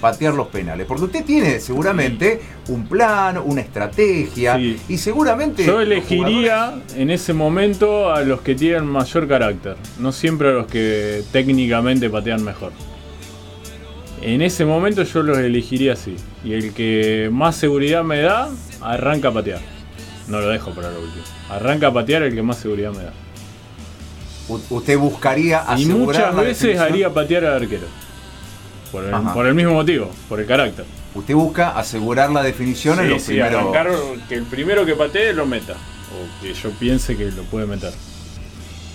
patear 0.00 0.34
los 0.34 0.46
penales? 0.48 0.86
Porque 0.86 1.04
usted 1.04 1.24
tiene 1.24 1.58
seguramente 1.60 2.40
un 2.68 2.86
plan, 2.86 3.38
una 3.44 3.60
estrategia 3.60 4.56
Sí. 4.56 4.76
y 4.88 4.98
seguramente... 4.98 5.64
Yo 5.64 5.80
elegiría 5.80 6.74
en 6.94 7.10
ese 7.10 7.32
momento 7.32 8.12
a 8.12 8.22
los 8.22 8.40
que 8.42 8.54
tienen 8.54 8.86
mayor 8.86 9.26
carácter, 9.26 9.76
no 9.98 10.12
siempre 10.12 10.48
a 10.48 10.52
los 10.52 10.66
que 10.66 11.24
técnicamente 11.32 12.08
patean 12.08 12.44
mejor. 12.44 12.72
En 14.22 14.42
ese 14.42 14.64
momento 14.64 15.02
yo 15.04 15.22
los 15.22 15.38
elegiría 15.38 15.92
así. 15.94 16.16
Y 16.44 16.52
el 16.54 16.72
que 16.72 17.28
más 17.32 17.56
seguridad 17.56 18.02
me 18.04 18.20
da, 18.20 18.48
arranca 18.80 19.28
a 19.28 19.32
patear. 19.32 19.60
No 20.26 20.40
lo 20.40 20.48
dejo 20.48 20.72
para 20.72 20.90
lo 20.90 21.00
último. 21.00 21.22
Arranca 21.50 21.88
a 21.88 21.92
patear 21.92 22.22
el 22.22 22.34
que 22.34 22.42
más 22.42 22.58
seguridad 22.58 22.92
me 22.92 23.04
da. 23.04 23.12
Usted 24.70 24.98
buscaría 24.98 25.62
Y 25.68 25.84
asegurar 25.84 25.98
muchas 25.98 26.34
la 26.34 26.42
veces 26.42 26.78
haría 26.78 27.12
patear 27.12 27.44
al 27.44 27.62
arquero. 27.62 27.86
Por 28.90 29.04
el, 29.04 29.12
Ajá. 29.12 29.34
por 29.34 29.46
el 29.46 29.54
mismo 29.54 29.74
motivo, 29.74 30.10
por 30.28 30.40
el 30.40 30.46
carácter. 30.46 30.86
Usted 31.14 31.34
busca 31.34 31.76
asegurar 31.78 32.30
la 32.30 32.42
definición 32.42 32.98
en 33.00 33.04
Sí, 33.06 33.10
los 33.10 33.22
sí, 33.22 33.28
primeros... 33.32 33.60
arrancar 33.60 33.88
que 34.28 34.34
el 34.36 34.44
primero 34.44 34.86
que 34.86 34.94
patee 34.94 35.32
lo 35.34 35.44
meta. 35.44 35.74
O 35.74 36.42
que 36.42 36.54
yo 36.54 36.70
piense 36.70 37.16
que 37.16 37.26
lo 37.30 37.42
puede 37.44 37.66
meter. 37.66 37.92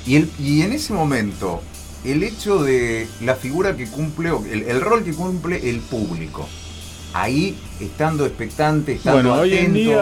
Y, 0.07 0.15
el- 0.15 0.29
y 0.39 0.61
en 0.63 0.73
ese 0.73 0.93
momento, 0.93 1.61
el 2.03 2.23
hecho 2.23 2.63
de 2.63 3.07
la 3.21 3.35
figura 3.35 3.75
que 3.75 3.87
cumple, 3.87 4.31
el, 4.51 4.63
el 4.63 4.81
rol 4.81 5.03
que 5.03 5.13
cumple 5.13 5.69
el 5.69 5.79
público, 5.79 6.47
ahí 7.13 7.55
estando 7.79 8.25
expectante, 8.25 8.93
estando 8.93 9.29
Bueno, 9.29 9.41
hoy 9.41 9.53
en 9.53 9.73
día 9.73 9.95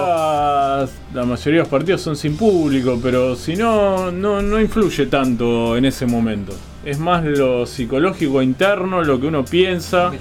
la 1.14 1.26
mayoría 1.26 1.60
de 1.60 1.60
los 1.60 1.68
partidos 1.68 2.02
son 2.02 2.16
sin 2.16 2.38
público, 2.38 3.00
pero 3.02 3.36
si 3.36 3.56
no, 3.56 4.12
no, 4.12 4.42
no 4.42 4.60
influye 4.60 5.06
tanto 5.08 5.78
en 5.78 5.86
ese 5.86 6.06
momento. 6.06 6.54
Es 6.86 6.98
más 6.98 7.24
lo 7.24 7.66
psicológico 7.66 8.42
interno, 8.42 9.04
lo 9.04 9.20
que 9.20 9.28
uno 9.28 9.46
piensa, 9.46 10.12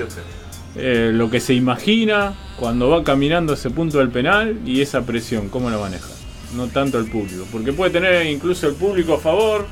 eh, 0.77 1.11
lo 1.15 1.31
que 1.31 1.41
se 1.41 1.55
imagina 1.55 2.35
cuando 2.59 2.91
va 2.91 3.03
caminando 3.03 3.53
a 3.53 3.57
ese 3.57 3.71
punto 3.71 3.99
del 3.99 4.11
penal 4.11 4.61
y 4.67 4.83
esa 4.83 5.03
presión, 5.03 5.49
cómo 5.49 5.71
la 5.71 5.79
maneja. 5.79 6.09
No 6.55 6.67
tanto 6.67 6.99
el 6.99 7.09
público, 7.09 7.47
porque 7.53 7.73
puede 7.73 7.93
tener 7.93 8.27
incluso 8.27 8.67
el 8.67 8.75
público 8.75 9.15
a 9.15 9.19
favor, 9.19 9.67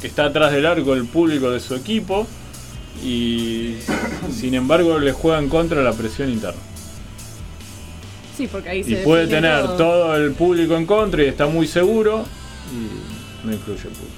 que 0.00 0.06
está 0.06 0.26
atrás 0.26 0.52
del 0.52 0.66
arco 0.66 0.94
el 0.94 1.06
público 1.06 1.50
de 1.50 1.60
su 1.60 1.74
equipo, 1.74 2.26
y 3.04 3.76
sin 4.32 4.54
embargo 4.54 4.98
le 4.98 5.12
juega 5.12 5.38
en 5.38 5.48
contra 5.48 5.82
la 5.82 5.92
presión 5.92 6.30
interna. 6.30 6.60
Sí, 8.36 8.46
porque 8.46 8.68
ahí 8.68 8.84
se 8.84 8.90
Y 8.90 8.96
puede 9.04 9.26
tener 9.26 9.76
todo. 9.76 10.14
el 10.16 10.32
público 10.32 10.76
en 10.76 10.84
contra 10.86 11.22
y 11.22 11.26
está 11.26 11.46
muy 11.46 11.66
seguro 11.66 12.24
y 12.70 13.46
no 13.46 13.52
influye 13.52 13.80
el 13.82 13.88
público. 13.94 14.14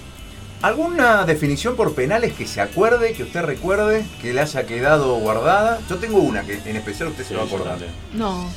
¿Alguna 0.61 1.25
definición 1.25 1.77
por 1.77 1.95
penales 1.95 2.33
que 2.33 2.45
se 2.45 2.61
acuerde, 2.61 3.13
que 3.13 3.23
usted 3.23 3.43
recuerde, 3.43 4.05
que 4.21 4.35
le 4.35 4.41
haya 4.41 4.67
quedado 4.67 5.15
guardada? 5.21 5.79
Yo 5.89 5.97
tengo 5.99 6.19
una 6.19 6.43
que 6.43 6.55
en 6.65 6.75
especial 6.77 7.11
usted 7.11 7.25
se 7.25 7.37
va 7.37 7.43
a 7.43 7.47
acordar. 7.47 7.79
No, 8.13 8.51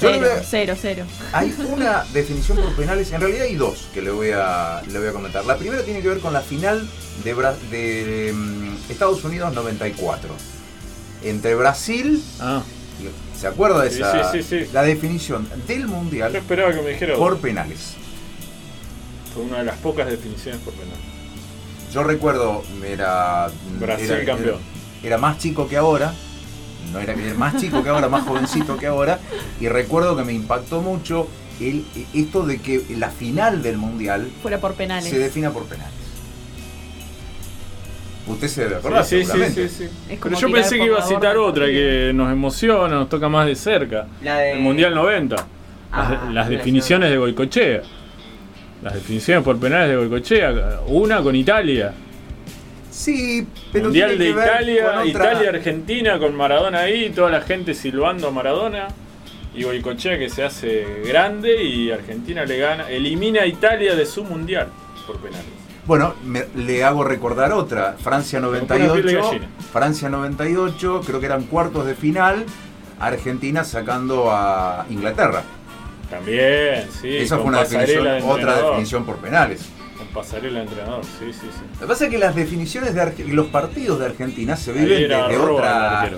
cero, 0.00 0.18
voy 0.20 0.28
a- 0.28 0.42
cero, 0.42 0.74
cero. 0.80 1.04
Hay 1.32 1.54
una 1.72 2.04
definición 2.12 2.58
por 2.58 2.74
penales, 2.74 3.12
en 3.12 3.20
realidad 3.20 3.44
hay 3.46 3.56
dos 3.56 3.88
que 3.94 4.02
le 4.02 4.10
voy 4.10 4.30
a, 4.34 4.82
le 4.90 4.98
voy 4.98 5.08
a 5.08 5.12
comentar. 5.12 5.44
La 5.44 5.56
primera 5.56 5.82
tiene 5.82 6.00
que 6.02 6.08
ver 6.08 6.18
con 6.20 6.32
la 6.32 6.40
final 6.40 6.88
de, 7.24 7.36
Bra- 7.36 7.56
de, 7.70 8.32
mm, 8.34 8.90
Estados 8.90 9.22
Unidos 9.24 9.52
94. 9.54 10.30
Entre 11.24 11.54
Brasil, 11.54 12.22
Ah, 12.40 12.62
¿se 13.38 13.46
acuerda 13.46 13.82
de 13.82 13.90
Sí, 13.90 14.00
esa? 14.00 14.32
sí, 14.32 14.42
sí, 14.42 14.64
sí. 14.64 14.70
La 14.72 14.82
definición 14.82 15.48
del 15.68 15.82
yo 15.82 15.88
Mundial 15.88 16.34
esperaba 16.34 16.72
que 16.72 16.82
me 16.82 16.90
dijera 16.90 17.14
por 17.16 17.38
penales. 17.38 17.94
Fue 19.32 19.44
una 19.44 19.58
de 19.58 19.64
las 19.64 19.76
pocas 19.78 20.08
definiciones 20.10 20.60
por 20.62 20.74
penal. 20.74 20.96
Yo 21.92 22.02
recuerdo, 22.02 22.62
era... 22.84 23.48
Brasil 23.78 24.10
era- 24.10 24.24
campeón. 24.24 24.58
Era, 25.00 25.06
era 25.06 25.18
más 25.18 25.38
chico 25.38 25.68
que 25.68 25.76
ahora. 25.76 26.14
No 26.92 26.98
era 27.00 27.12
era 27.14 27.34
más 27.34 27.56
chico 27.60 27.82
que 27.82 27.88
ahora, 27.90 28.08
más 28.08 28.24
jovencito 28.26 28.76
que 28.76 28.86
ahora. 28.86 29.18
Y 29.60 29.68
recuerdo 29.68 30.16
que 30.16 30.24
me 30.24 30.32
impactó 30.32 30.80
mucho 30.80 31.28
el, 31.60 31.84
esto 32.14 32.44
de 32.44 32.58
que 32.60 32.82
la 32.98 33.10
final 33.10 33.62
del 33.62 33.76
Mundial 33.78 34.30
Fuera 34.42 34.58
por 34.58 34.74
penales. 34.74 35.08
se 35.10 35.18
defina 35.18 35.50
por 35.50 35.64
penales. 35.64 35.92
Usted 38.26 38.48
se 38.48 38.62
debe 38.62 38.76
acordar, 38.76 39.04
Sí, 39.04 39.24
sí, 39.24 39.68
sí, 39.68 39.88
Pero 40.22 40.38
yo 40.38 40.50
pensé 40.50 40.78
que 40.78 40.84
iba 40.84 40.98
a 41.00 41.02
citar 41.02 41.36
otra 41.36 41.66
que 41.66 42.12
nos 42.14 42.30
emociona, 42.30 42.88
nos 42.94 43.08
toca 43.08 43.28
más 43.28 43.46
de 43.46 43.56
cerca. 43.56 44.06
La 44.22 44.36
de- 44.38 44.52
El 44.52 44.60
Mundial 44.60 44.94
90. 44.94 45.34
Las, 45.36 45.46
Ah, 45.94 46.28
las 46.32 46.48
definiciones 46.48 47.10
de 47.10 47.16
Goicochea. 47.18 47.82
Las 48.82 48.94
definiciones 48.94 49.44
por 49.44 49.58
penales 49.58 49.90
de 49.90 49.96
Goicochea. 49.96 50.80
Una 50.86 51.20
con 51.20 51.34
Italia. 51.34 51.92
Sí, 52.92 53.46
pero 53.72 53.86
Mundial 53.86 54.18
de 54.18 54.28
Italia, 54.28 54.86
otra- 54.90 55.06
Italia-Argentina 55.06 56.18
con 56.18 56.36
Maradona 56.36 56.80
ahí, 56.80 57.08
toda 57.10 57.30
la 57.30 57.40
gente 57.40 57.72
silbando 57.74 58.28
a 58.28 58.30
Maradona. 58.30 58.88
Y 59.54 59.64
Goicochea 59.64 60.18
que 60.18 60.28
se 60.30 60.44
hace 60.44 61.02
grande 61.06 61.62
y 61.62 61.90
Argentina 61.90 62.44
le 62.44 62.58
gana, 62.58 62.88
elimina 62.90 63.42
a 63.42 63.46
Italia 63.46 63.94
de 63.94 64.06
su 64.06 64.24
mundial 64.24 64.68
por 65.06 65.16
penales. 65.18 65.44
Bueno, 65.86 66.14
me- 66.24 66.46
le 66.56 66.84
hago 66.84 67.02
recordar 67.04 67.52
otra. 67.52 67.96
Francia 68.02 68.40
pone 68.40 68.60
la 68.60 68.66
piel 68.66 68.80
de 68.82 68.86
98. 68.88 69.26
gallina. 69.28 69.48
Francia 69.72 70.08
98, 70.08 71.02
creo 71.06 71.20
que 71.20 71.26
eran 71.26 71.42
cuartos 71.44 71.84
de 71.86 71.94
final. 71.94 72.44
Argentina 73.00 73.64
sacando 73.64 74.30
a 74.30 74.86
Inglaterra. 74.90 75.42
También, 76.08 76.88
sí. 77.00 77.16
Esa 77.16 77.36
fue 77.38 77.46
una 77.46 77.60
definición, 77.64 78.04
de 78.04 78.22
otra 78.22 78.56
definición 78.62 79.04
por 79.04 79.16
penales. 79.16 79.66
Pasarela 80.12 80.58
de 80.60 80.64
entrenador, 80.66 81.04
sí, 81.04 81.32
sí, 81.32 81.40
sí. 81.50 81.62
Lo 81.74 81.80
que 81.80 81.86
pasa 81.86 82.04
es 82.04 82.10
que 82.10 82.18
las 82.18 82.34
definiciones 82.34 82.94
de 82.94 83.00
Arge- 83.02 83.26
los 83.28 83.46
partidos 83.48 83.98
de 83.98 84.06
Argentina 84.06 84.56
se 84.56 84.72
viven 84.72 84.88
desde 85.08 85.14
otra, 85.38 86.10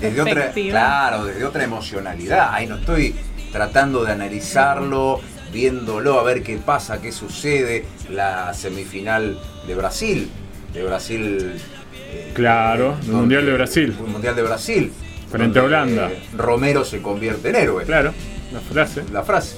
desde 0.00 0.20
otra, 0.22 0.52
claro, 0.52 1.24
desde 1.26 1.44
otra 1.44 1.64
emocionalidad. 1.64 2.48
Ahí 2.52 2.66
no 2.66 2.76
estoy 2.76 3.14
tratando 3.52 4.04
de 4.04 4.12
analizarlo, 4.12 5.20
viéndolo, 5.52 6.18
a 6.18 6.22
ver 6.22 6.42
qué 6.42 6.56
pasa, 6.56 7.00
qué 7.02 7.12
sucede. 7.12 7.84
La 8.10 8.54
semifinal 8.54 9.38
de 9.66 9.74
Brasil, 9.74 10.30
de 10.72 10.82
Brasil. 10.84 11.52
eh, 11.94 12.32
Claro, 12.34 12.96
el 13.04 13.12
Mundial 13.12 13.44
de 13.44 13.52
Brasil. 13.52 13.94
el 13.98 14.06
Mundial 14.10 14.34
de 14.34 14.42
Brasil. 14.42 14.92
Frente 15.30 15.58
a 15.58 15.64
Holanda. 15.64 16.10
eh, 16.10 16.22
Romero 16.36 16.84
se 16.84 17.00
convierte 17.02 17.50
en 17.50 17.56
héroe. 17.56 17.84
Claro, 17.84 18.12
la 18.52 18.60
frase 18.60 19.02
La 19.12 19.22
frase. 19.22 19.56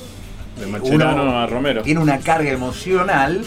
de 0.59 0.67
Macherano 0.67 1.23
Uno 1.23 1.39
a 1.39 1.47
Romero. 1.47 1.83
Tiene 1.83 2.01
una 2.01 2.19
carga 2.19 2.51
emocional 2.51 3.45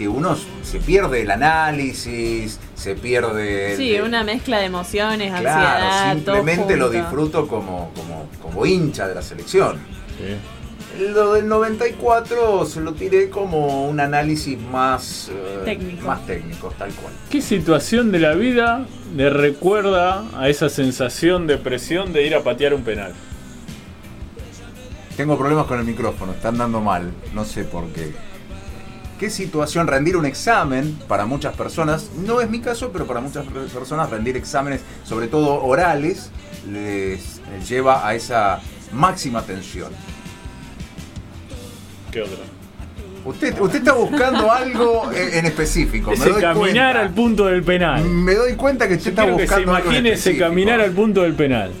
que 0.00 0.08
uno 0.08 0.34
se 0.62 0.78
pierde 0.78 1.20
el 1.20 1.30
análisis, 1.30 2.58
se 2.74 2.94
pierde. 2.94 3.72
el- 3.72 3.76
Sí, 3.76 4.00
una 4.00 4.24
mezcla 4.24 4.58
de 4.58 4.64
emociones, 4.64 5.28
Claro, 5.38 5.46
ansiedad, 5.50 6.14
simplemente 6.14 6.62
todo 6.62 6.76
lo 6.78 6.88
disfruto 6.88 7.46
como, 7.46 7.90
como, 7.94 8.26
como 8.40 8.64
hincha 8.64 9.06
de 9.06 9.14
la 9.14 9.20
selección. 9.20 9.76
Sí. 10.16 11.02
Lo 11.12 11.34
del 11.34 11.46
94 11.48 12.64
se 12.64 12.80
lo 12.80 12.94
tiré 12.94 13.28
como 13.28 13.86
un 13.90 14.00
análisis 14.00 14.58
más 14.58 15.28
eh, 15.30 15.62
Técnico. 15.66 16.06
Más 16.06 16.24
técnico, 16.26 16.72
tal 16.78 16.90
cual. 16.94 17.12
¿Qué 17.28 17.42
situación 17.42 18.10
de 18.10 18.20
la 18.20 18.32
vida 18.32 18.86
le 19.14 19.28
recuerda 19.28 20.24
a 20.34 20.48
esa 20.48 20.70
sensación 20.70 21.46
de 21.46 21.58
presión 21.58 22.14
de 22.14 22.26
ir 22.26 22.34
a 22.34 22.42
patear 22.42 22.72
un 22.72 22.84
penal? 22.84 23.12
Tengo 25.14 25.36
problemas 25.36 25.66
con 25.66 25.78
el 25.78 25.84
micrófono, 25.84 26.32
están 26.32 26.56
dando 26.56 26.80
mal, 26.80 27.12
no 27.34 27.44
sé 27.44 27.64
por 27.64 27.86
qué. 27.88 28.12
¿Qué 29.20 29.28
situación 29.28 29.86
rendir 29.86 30.16
un 30.16 30.24
examen 30.24 30.98
para 31.06 31.26
muchas 31.26 31.54
personas? 31.54 32.08
No 32.24 32.40
es 32.40 32.48
mi 32.48 32.60
caso, 32.60 32.90
pero 32.90 33.06
para 33.06 33.20
muchas 33.20 33.44
personas 33.70 34.08
rendir 34.08 34.34
exámenes, 34.38 34.80
sobre 35.04 35.28
todo 35.28 35.62
orales, 35.62 36.30
les 36.72 37.38
lleva 37.68 38.08
a 38.08 38.14
esa 38.14 38.60
máxima 38.92 39.42
tensión. 39.42 39.92
¿Qué 42.10 42.22
otra? 42.22 42.38
Usted, 43.26 43.60
usted 43.60 43.80
está 43.80 43.92
buscando 43.92 44.50
algo 44.50 45.10
en 45.12 45.44
específico. 45.44 46.12
Me 46.12 46.16
Ese 46.16 46.30
doy 46.30 46.40
caminar 46.40 46.94
cuenta. 46.94 47.00
al 47.00 47.10
punto 47.10 47.44
del 47.44 47.62
penal. 47.62 48.02
Me 48.06 48.34
doy 48.34 48.54
cuenta 48.54 48.88
que 48.88 48.94
usted 48.94 49.04
Yo 49.04 49.10
está 49.10 49.22
quiero 49.24 49.36
que 49.36 49.46
se 49.46 49.54
buscando 49.54 49.74
algo 49.74 49.88
en 49.90 49.96
imagine 49.96 50.08
ese 50.12 50.18
específico. 50.30 50.48
caminar 50.48 50.80
al 50.80 50.92
punto 50.92 51.20
del 51.20 51.34
penal. 51.34 51.72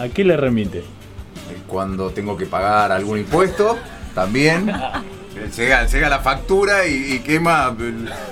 ¿A 0.00 0.08
qué 0.08 0.24
le 0.24 0.38
remite? 0.38 0.82
Cuando 1.66 2.08
tengo 2.12 2.34
que 2.34 2.46
pagar 2.46 2.92
algún 2.92 3.18
impuesto, 3.18 3.76
también. 4.14 4.72
Llega, 5.56 5.86
llega 5.86 6.08
la 6.08 6.20
factura 6.20 6.86
y, 6.86 7.14
y 7.14 7.18
quema. 7.20 7.76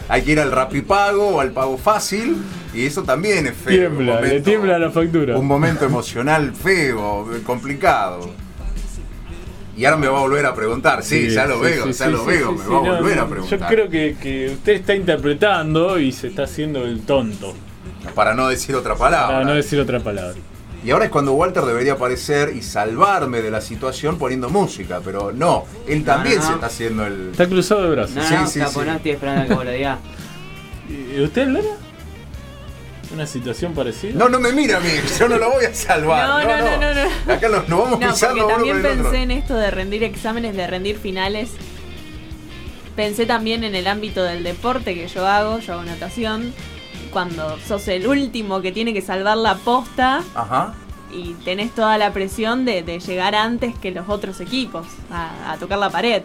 Hay 0.09 0.23
que 0.23 0.33
ir 0.33 0.41
al 0.41 0.53
rapipago 0.53 1.37
o 1.37 1.41
al 1.41 1.51
pago 1.53 1.79
fácil. 1.79 2.37
Y 2.75 2.85
eso 2.87 3.03
también 3.03 3.47
es 3.47 3.55
feo. 3.55 3.89
Tiembla, 3.91 4.21
le 4.21 4.41
tiembla 4.41 4.79
la 4.79 4.91
factura. 4.91 5.37
Un 5.37 5.47
momento 5.47 5.85
emocional 5.85 6.53
feo, 6.55 7.27
complicado. 7.45 8.31
Y 9.77 9.85
ahora 9.85 9.99
me 9.99 10.09
va 10.09 10.19
a 10.19 10.21
volver 10.23 10.47
a 10.47 10.55
preguntar. 10.55 11.03
Sí, 11.03 11.29
ya 11.29 11.47
lo 11.47 11.57
sí, 11.57 11.65
veo, 11.65 11.87
sí, 11.87 11.93
ya 11.93 12.07
lo 12.09 12.25
veo, 12.25 12.53
me 12.53 12.59
va 12.65 12.65
a 12.65 12.83
no, 12.83 12.97
volver 12.97 13.19
a 13.19 13.27
preguntar. 13.29 13.61
Yo 13.61 13.67
creo 13.67 13.89
que, 13.91 14.17
que 14.21 14.51
usted 14.55 14.73
está 14.73 14.95
interpretando 14.95 15.99
y 15.99 16.13
se 16.13 16.29
está 16.29 16.45
haciendo 16.45 16.85
el 16.85 17.03
tonto, 17.03 17.55
Para 18.15 18.35
no 18.35 18.49
decir 18.49 18.75
otra 18.75 18.95
palabra. 18.95 19.29
para 19.37 19.45
no 19.45 19.55
decir 19.55 19.79
otra 19.79 20.01
palabra. 20.01 20.35
Y 20.87 20.93
ahora 20.93 21.07
es 21.07 21.11
cuando 21.11 21.33
Walter 21.33 21.64
debería 21.64 21.95
aparecer 21.95 22.55
y 22.55 22.62
salvarme 22.62 23.43
de 23.43 23.50
la 23.50 23.61
situación 23.61 24.19
poniendo 24.19 24.49
música, 24.50 25.00
pero 25.05 25.33
no, 25.33 25.64
él 25.88 26.05
también 26.05 26.37
no, 26.37 26.43
no. 26.43 26.47
se 26.49 26.55
está 26.55 26.66
haciendo 26.66 27.05
el... 27.07 27.31
Está 27.33 27.49
cruzado 27.49 27.83
de 27.83 27.90
brazos. 27.90 28.14
No, 28.14 28.23
Sí, 28.23 28.35
no, 28.35 28.47
sí, 28.47 28.61
capo, 28.61 28.83
sí. 28.85 28.88
estoy 28.88 29.11
esperando 29.11 29.43
a 29.43 29.47
que 29.47 29.55
vos 29.55 29.64
lo 29.64 29.71
digas. 29.73 29.99
¿Y 30.88 31.21
usted, 31.21 31.49
Lara? 31.49 31.66
¿Una 33.12 33.26
situación 33.26 33.75
parecida? 33.75 34.12
No, 34.14 34.28
no 34.28 34.38
me 34.38 34.52
mira 34.52 34.76
a 34.76 34.81
mí, 34.81 34.88
yo 35.19 35.28
no 35.28 35.38
lo 35.38 35.50
voy 35.50 35.64
a 35.64 35.75
salvar. 35.75 36.28
No, 36.28 36.40
no, 36.45 36.57
no, 36.59 36.95
no, 36.95 37.09
no. 37.26 37.33
Acá 37.33 37.49
nos, 37.49 37.69
nos 37.69 37.78
vamos 37.81 37.90
No, 37.90 37.90
porque 37.99 38.07
pisando 38.12 38.47
uno 38.47 38.55
también 38.55 38.76
por 38.81 38.87
el 38.90 38.93
otro. 39.00 39.11
pensé 39.11 39.23
en 39.25 39.31
esto 39.33 39.55
de 39.57 39.71
rendir 39.73 40.05
exámenes, 40.05 40.57
de 40.57 40.66
rendir 40.69 40.99
finales. 40.99 41.50
Pensé 42.95 43.26
también 43.26 43.64
en 43.64 43.75
el 43.75 43.88
ámbito 43.88 44.23
del 44.23 44.45
deporte 44.45 44.95
que 44.95 45.09
yo 45.09 45.26
hago, 45.26 45.59
yo 45.59 45.73
hago 45.73 45.83
natación. 45.83 46.55
Cuando 47.16 47.58
sos 47.66 47.88
el 47.88 48.06
último 48.06 48.61
que 48.61 48.73
tiene 48.73 48.92
que 48.92 49.00
salvar 49.00 49.38
la 49.38 49.54
posta 49.54 50.23
Ajá. 50.35 50.75
y 51.11 51.32
tenés 51.46 51.75
toda 51.75 51.96
la 51.96 52.12
presión 52.12 52.66
de, 52.66 52.82
de 52.82 53.00
llegar 53.00 53.35
antes 53.35 53.75
que 53.78 53.90
los 53.90 54.06
otros 54.11 54.38
equipos 54.40 54.87
a, 55.11 55.52
a 55.52 55.56
tocar 55.56 55.78
la 55.78 55.88
pared. 55.88 56.23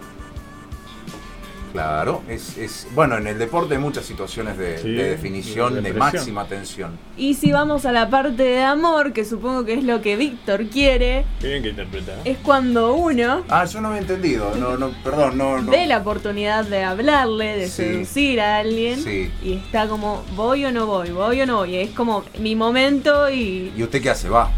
Claro, 1.72 2.22
es, 2.28 2.58
es 2.58 2.88
bueno, 2.94 3.18
en 3.18 3.28
el 3.28 3.40
deporte 3.40 3.76
hay 3.76 3.80
muchas 3.82 4.06
situaciones 4.06 4.58
de, 4.58 4.78
Sí, 4.80 4.92
de 4.92 5.10
definición, 5.12 5.82
de 5.82 5.94
máxima 5.94 6.46
tensión. 6.46 6.98
Y 7.18 7.36
si 7.36 7.52
vamos 7.52 7.86
a 7.86 7.92
la 7.92 8.10
parte 8.10 8.44
de 8.44 8.62
amor, 8.64 9.14
que 9.14 9.24
supongo 9.26 9.64
que 9.64 9.74
es 9.76 9.84
lo 9.84 10.02
que 10.02 10.16
Víctor 10.18 10.66
quiere, 10.68 11.26
Qué 11.40 11.48
bien 11.48 11.64
que 11.64 11.70
interpreta. 11.70 12.14
es 12.26 12.38
cuando 12.40 12.94
uno 12.94 13.44
Ah, 13.50 13.66
yo 13.66 13.80
no 13.82 13.90
había 13.90 14.02
entendido, 14.02 14.54
no, 14.60 14.78
no, 14.78 14.92
perdón, 15.04 15.38
no, 15.38 15.62
no. 15.62 15.72
ve 15.72 15.86
la 15.88 16.00
oportunidad 16.00 16.66
de 16.66 16.84
hablarle, 16.84 17.58
de 17.58 17.66
Sí. 17.68 17.84
seducir 17.84 18.42
a 18.42 18.58
alguien 18.58 19.00
Sí. 19.02 19.32
y 19.44 19.54
está 19.54 19.88
como, 19.88 20.24
voy 20.36 20.66
o 20.66 20.72
no 20.72 20.86
voy, 20.88 21.12
voy 21.12 21.42
o 21.42 21.46
no 21.46 21.58
voy. 21.58 21.76
Es 21.78 21.92
como 21.92 22.24
mi 22.40 22.56
momento 22.56 23.30
y, 23.30 23.72
¿Y 23.78 23.84
usted 23.84 24.02
qué 24.02 24.10
hace? 24.10 24.28
Va. 24.30 24.52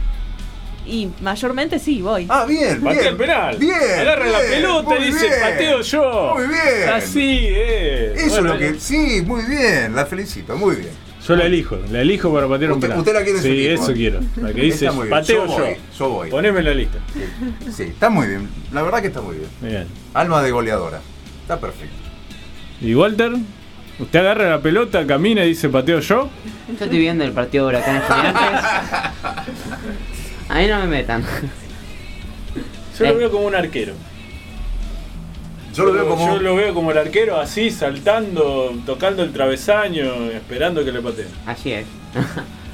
Y 0.86 1.10
mayormente 1.22 1.80
sí, 1.80 2.02
voy. 2.02 2.26
Ah, 2.30 2.46
bien, 2.46 2.82
Patea 2.82 3.00
bien. 3.02 3.14
el 3.14 3.18
penal. 3.18 3.58
Bien. 3.58 3.74
Agarra 4.00 4.28
la 4.28 4.40
pelota 4.40 4.96
y 5.00 5.04
dice, 5.06 5.28
bien. 5.28 5.40
pateo 5.42 5.82
yo. 5.82 6.34
Muy 6.36 6.48
bien. 6.48 6.90
Así, 6.94 7.40
eh. 7.50 8.14
Eso 8.16 8.30
Bueno, 8.30 8.54
es 8.56 8.62
lo 8.62 8.74
que. 8.74 8.80
Sí, 8.80 9.24
muy 9.26 9.44
bien, 9.46 9.96
la 9.96 10.06
felicito, 10.06 10.56
muy 10.56 10.76
bien. 10.78 10.92
Yo 11.26 11.38
la 11.38 11.46
elijo, 11.46 11.78
la 11.90 12.02
elijo 12.02 12.34
para 12.34 12.50
patear 12.50 12.74
un 12.74 12.82
penal. 12.82 13.00
usted 13.00 13.14
la 13.14 13.24
quiere 13.24 13.40
Sí, 13.40 13.66
eso 13.68 13.94
quiero. 13.94 14.20
La 14.42 14.52
que 14.54 14.62
dice, 14.62 14.90
pateo 15.10 15.46
Yo 15.48 15.58
yo. 15.58 15.64
voy, 15.64 15.76
yo 15.98 16.10
voy. 16.10 16.30
Poneme 16.30 16.60
en 16.60 16.66
la 16.66 16.74
lista. 16.74 16.98
Sí, 17.74 17.84
está 17.84 18.10
muy 18.10 18.28
bien. 18.28 18.50
La 18.74 18.82
verdad 18.84 19.00
que 19.02 19.08
está 19.08 19.22
muy 19.22 19.38
bien. 19.38 19.50
Bien. 19.62 19.88
Alma 20.14 20.42
de 20.44 20.52
goleadora. 20.52 21.00
Está 21.42 21.58
perfecto. 21.62 21.96
¿Y 22.82 22.94
Walter? 22.94 23.32
Usted 24.00 24.20
agarra 24.20 24.50
la 24.50 24.60
pelota, 24.62 25.08
camina 25.08 25.46
y 25.46 25.50
dice, 25.50 25.70
pateo 25.70 26.00
yo. 26.02 26.30
Yo 26.68 26.74
estoy 26.84 26.98
viendo 27.00 27.24
el 27.24 27.32
partido 27.32 27.68
de 27.68 27.78
Huracán 27.78 27.96
Estudiantes. 27.98 28.44
A 30.50 30.56
mí 30.60 30.68
no 30.68 30.80
me 30.80 30.88
metan. 30.88 31.24
Yo 32.98 33.06
Eh. 33.06 33.10
lo 33.10 33.18
veo 33.18 33.32
como 33.32 33.46
un 33.48 33.56
arquero. 33.56 33.94
Yo 35.74 35.86
lo 35.86 35.94
veo 35.94 36.08
como. 36.08 36.28
Yo 36.28 36.40
lo 36.40 36.56
veo 36.56 36.74
como 36.74 36.92
el 36.92 36.98
arquero 37.00 37.40
así, 37.40 37.72
saltando, 37.72 38.72
tocando 38.86 39.24
el 39.24 39.34
travesaño, 39.34 40.26
esperando 40.32 40.86
que 40.86 40.92
le 40.92 41.02
pateen. 41.02 41.28
Así 41.48 41.72
es. 41.74 41.86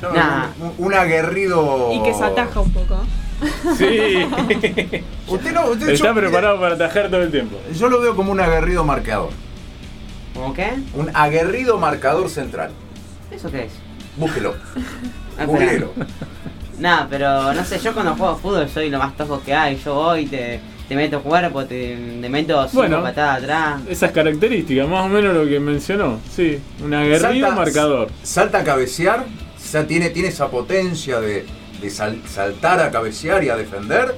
Nah. 0.02 0.48
como 0.58 0.74
un, 0.78 0.86
un 0.88 0.94
aguerrido. 0.94 1.92
Y 1.94 2.04
que 2.04 2.14
se 2.14 2.24
ataja 2.24 2.60
un 2.60 2.72
poco. 2.74 3.00
Sí. 3.78 3.88
Usted 5.28 5.54
no. 5.54 5.68
Usted, 5.68 5.90
Está 5.90 6.08
yo, 6.10 6.14
preparado 6.16 6.60
para 6.60 6.76
atajar 6.76 7.10
todo 7.10 7.22
el 7.22 7.32
tiempo. 7.32 7.58
Yo 7.74 7.88
lo 7.90 8.02
veo 8.02 8.16
como 8.16 8.32
un 8.34 8.40
aguerrido 8.42 8.84
marcador. 8.84 9.30
¿Cómo 10.34 10.54
qué? 10.54 10.72
Un 10.94 11.10
aguerrido 11.14 11.78
marcador 11.78 12.30
central. 12.30 12.72
¿Eso 13.32 13.50
qué 13.50 13.66
es? 13.66 13.72
Búsquelo. 14.18 14.56
Ah, 15.38 15.46
Nah, 16.80 17.06
pero 17.10 17.54
no 17.54 17.64
sé, 17.66 17.78
yo 17.80 17.94
cuando 17.94 18.16
juego 18.16 18.36
fútbol 18.38 18.70
soy 18.70 18.90
lo 18.90 19.00
más 19.00 19.16
tojo 19.18 19.42
que 19.44 19.54
hay. 19.54 19.78
Yo 19.84 19.94
voy, 19.96 20.26
te, 20.26 20.60
te 20.88 20.96
meto 20.96 21.22
cuerpo, 21.22 21.66
te, 21.66 21.98
te 22.22 22.30
meto 22.30 22.62
cinco 22.68 22.78
Bueno. 22.82 23.02
patadas 23.04 23.44
atrás. 23.44 23.82
Esas 23.90 24.12
características, 24.12 24.88
más 24.88 25.06
o 25.06 25.10
menos 25.10 25.34
lo 25.36 25.46
que 25.46 25.60
mencionó. 25.60 26.20
Sí, 26.34 26.60
un 26.84 26.94
aguerrido 26.94 27.48
Salta- 27.48 27.56
marcador. 27.56 28.08
Salta 28.24 28.60
a 28.60 28.64
cabecear. 28.64 29.26
O 29.58 29.62
sea, 29.72 29.86
tiene, 29.86 30.10
tiene 30.10 30.30
esa 30.30 30.48
potencia 30.50 31.20
de, 31.20 31.46
de 31.82 31.90
sal- 31.90 32.22
saltar 32.28 32.80
a 32.80 32.90
cabecear 32.90 33.44
y 33.44 33.50
a 33.50 33.56
defender. 33.58 34.16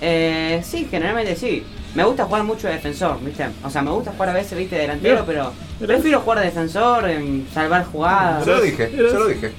Eh, 0.00 0.62
sí, 0.64 0.86
generalmente 0.90 1.34
sí. 1.36 1.64
Me 1.94 2.04
gusta 2.04 2.24
jugar 2.24 2.42
mucho 2.44 2.66
de 2.68 2.74
defensor, 2.74 3.18
¿viste? 3.24 3.46
O 3.62 3.70
sea, 3.70 3.82
me 3.82 3.90
gusta 3.90 4.12
jugar 4.12 4.30
a 4.30 4.32
veces, 4.32 4.56
¿viste? 4.58 4.76
Delantero, 4.76 5.24
pero 5.26 5.52
prefiero 5.78 6.20
jugar 6.20 6.40
de 6.40 6.46
defensor, 6.46 7.08
en 7.08 7.46
salvar 7.52 7.84
jugadas. 7.84 8.44
Se 8.44 8.50
lo 8.50 8.60
dije, 8.60 8.90
se 8.90 9.02
lo 9.18 9.26
dije. 9.28 9.52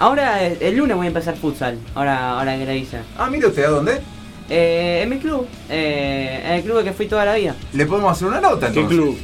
Ahora, 0.00 0.42
el 0.42 0.76
lunes 0.76 0.96
voy 0.96 1.04
a 1.06 1.08
empezar 1.08 1.36
futsal, 1.36 1.78
ahora, 1.94 2.38
ahora 2.38 2.56
que 2.56 2.64
le 2.64 2.78
hice. 2.78 3.00
Ah, 3.18 3.28
mire 3.30 3.46
usted, 3.48 3.64
¿a 3.64 3.68
dónde? 3.68 4.00
Eh, 4.48 5.00
en 5.02 5.10
mi 5.10 5.18
club, 5.18 5.46
eh, 5.68 6.40
en 6.42 6.52
el 6.52 6.62
club 6.62 6.82
que 6.82 6.92
fui 6.94 7.06
toda 7.06 7.26
la 7.26 7.34
vida. 7.34 7.54
Le 7.74 7.84
podemos 7.84 8.10
hacer 8.10 8.26
una 8.28 8.40
nota 8.40 8.72
¿Qué 8.72 8.80
entonces. 8.80 8.98
club? 8.98 9.18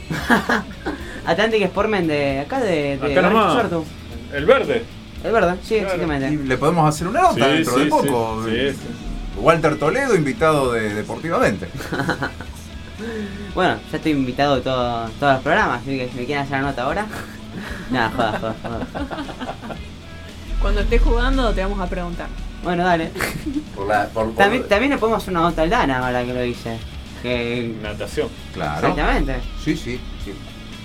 Atlantic 1.27 1.63
Sportmen 1.69 2.07
de 2.07 2.41
acá 2.41 2.61
de, 2.61 2.99
de 2.99 3.13
Acá 3.13 3.23
nomás. 3.23 3.55
Suerto. 3.55 3.85
El 4.35 4.45
verde. 4.45 4.85
Es 5.25 5.33
verdad, 5.33 5.57
sí, 5.63 5.77
Claro. 5.79 5.89
Y 5.89 5.93
exactamente. 6.03 6.45
le 6.45 6.59
podemos 6.59 6.89
hacer 6.95 7.09
una 7.09 7.23
nota 7.23 7.49
dentro 7.49 7.79
de 7.79 7.87
poco. 7.87 8.43
Sí, 8.45 8.51
sí, 8.51 8.71
sí. 8.73 9.41
Walter 9.41 9.79
Toledo, 9.79 10.15
invitado 10.15 10.73
de 10.73 10.93
Deportivamente. 10.95 11.69
Bueno, 13.55 13.77
ya 13.91 13.97
estoy 13.99 14.13
invitado 14.13 14.55
a 14.55 14.61
todo- 14.63 15.09
todos 15.21 15.33
los 15.35 15.43
programas, 15.43 15.83
así 15.83 15.99
que 15.99 16.09
si 16.09 16.17
me 16.17 16.25
quieren 16.25 16.45
hacer 16.45 16.61
la 16.61 16.69
nota 16.69 16.83
ahora. 16.83 17.07
Nada, 17.91 18.11
joda, 18.11 18.39
joda, 18.39 18.55
joda. 18.63 18.87
Cuando 20.61 20.81
estés 20.81 21.01
jugando 21.03 21.53
te 21.53 21.61
vamos 21.63 21.81
a 21.81 21.87
preguntar. 21.89 22.29
Bueno, 22.63 22.85
dale. 22.85 23.11
Por 23.75 23.87
la, 23.87 24.07
por- 24.09 24.27
por- 24.27 24.35
También, 24.37 24.65
también 24.69 24.91
le 24.93 24.99
podemos 24.99 25.23
hacer 25.23 25.33
una 25.33 25.43
nota 25.43 25.63
al 25.63 25.71
Dana 25.71 26.05
ahora 26.05 26.25
que 26.25 26.33
lo 26.35 26.45
hice. 26.45 26.77
Que... 27.23 27.75
Natación. 27.83 28.29
Claro. 28.55 28.89
Exactamente. 28.89 29.37
Sí, 29.65 29.77
sí. 29.77 30.01
sí. 30.25 30.33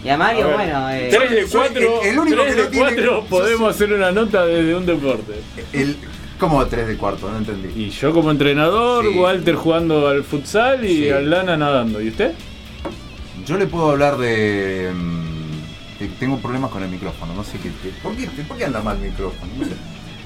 Y 0.03 0.09
a 0.09 0.17
Mario, 0.17 0.45
A 0.45 0.47
ver, 0.47 0.55
bueno, 0.57 0.89
eh, 0.89 1.07
Tres 1.11 1.31
de 1.31 1.47
soy 1.47 1.59
cuatro, 1.69 2.01
el- 2.01 2.07
el 2.09 2.19
único 2.19 2.43
que 2.43 2.49
no 2.49 2.55
de 2.55 2.67
tiene- 2.67 3.21
podemos 3.29 3.75
hacer 3.75 3.93
una 3.93 4.11
nota 4.11 4.45
desde 4.45 4.75
un 4.75 4.85
deporte. 4.85 5.33
El, 5.73 5.95
¿Cómo 6.39 6.65
tres 6.65 6.87
de 6.87 6.97
cuarto? 6.97 7.29
No 7.29 7.37
entendí. 7.37 7.69
Y 7.83 7.89
yo 7.91 8.11
como 8.13 8.31
entrenador, 8.31 9.05
Sí. 9.05 9.17
Walter 9.19 9.53
jugando 9.55 10.07
al 10.07 10.23
futsal 10.23 10.83
y 10.83 11.03
Sí. 11.03 11.09
Aldana 11.11 11.55
nadando. 11.55 12.01
¿Y 12.01 12.09
usted? 12.09 12.33
Yo 13.45 13.57
le 13.57 13.67
puedo 13.67 13.91
hablar 13.91 14.17
de. 14.17 14.91
mm, 14.93 15.20
tengo 16.07 16.37
problemas 16.37 16.71
con 16.71 16.83
el 16.83 16.89
micrófono, 16.89 17.33
no 17.33 17.43
sé 17.43 17.57
qué. 17.59 17.69
¿Por 18.03 18.15
qué, 18.15 18.27
por 18.47 18.57
qué 18.57 18.65
anda 18.65 18.81
mal 18.81 18.97
el 18.97 19.09
micrófono? 19.11 19.51
No, 19.57 19.65
sé. 19.65 19.71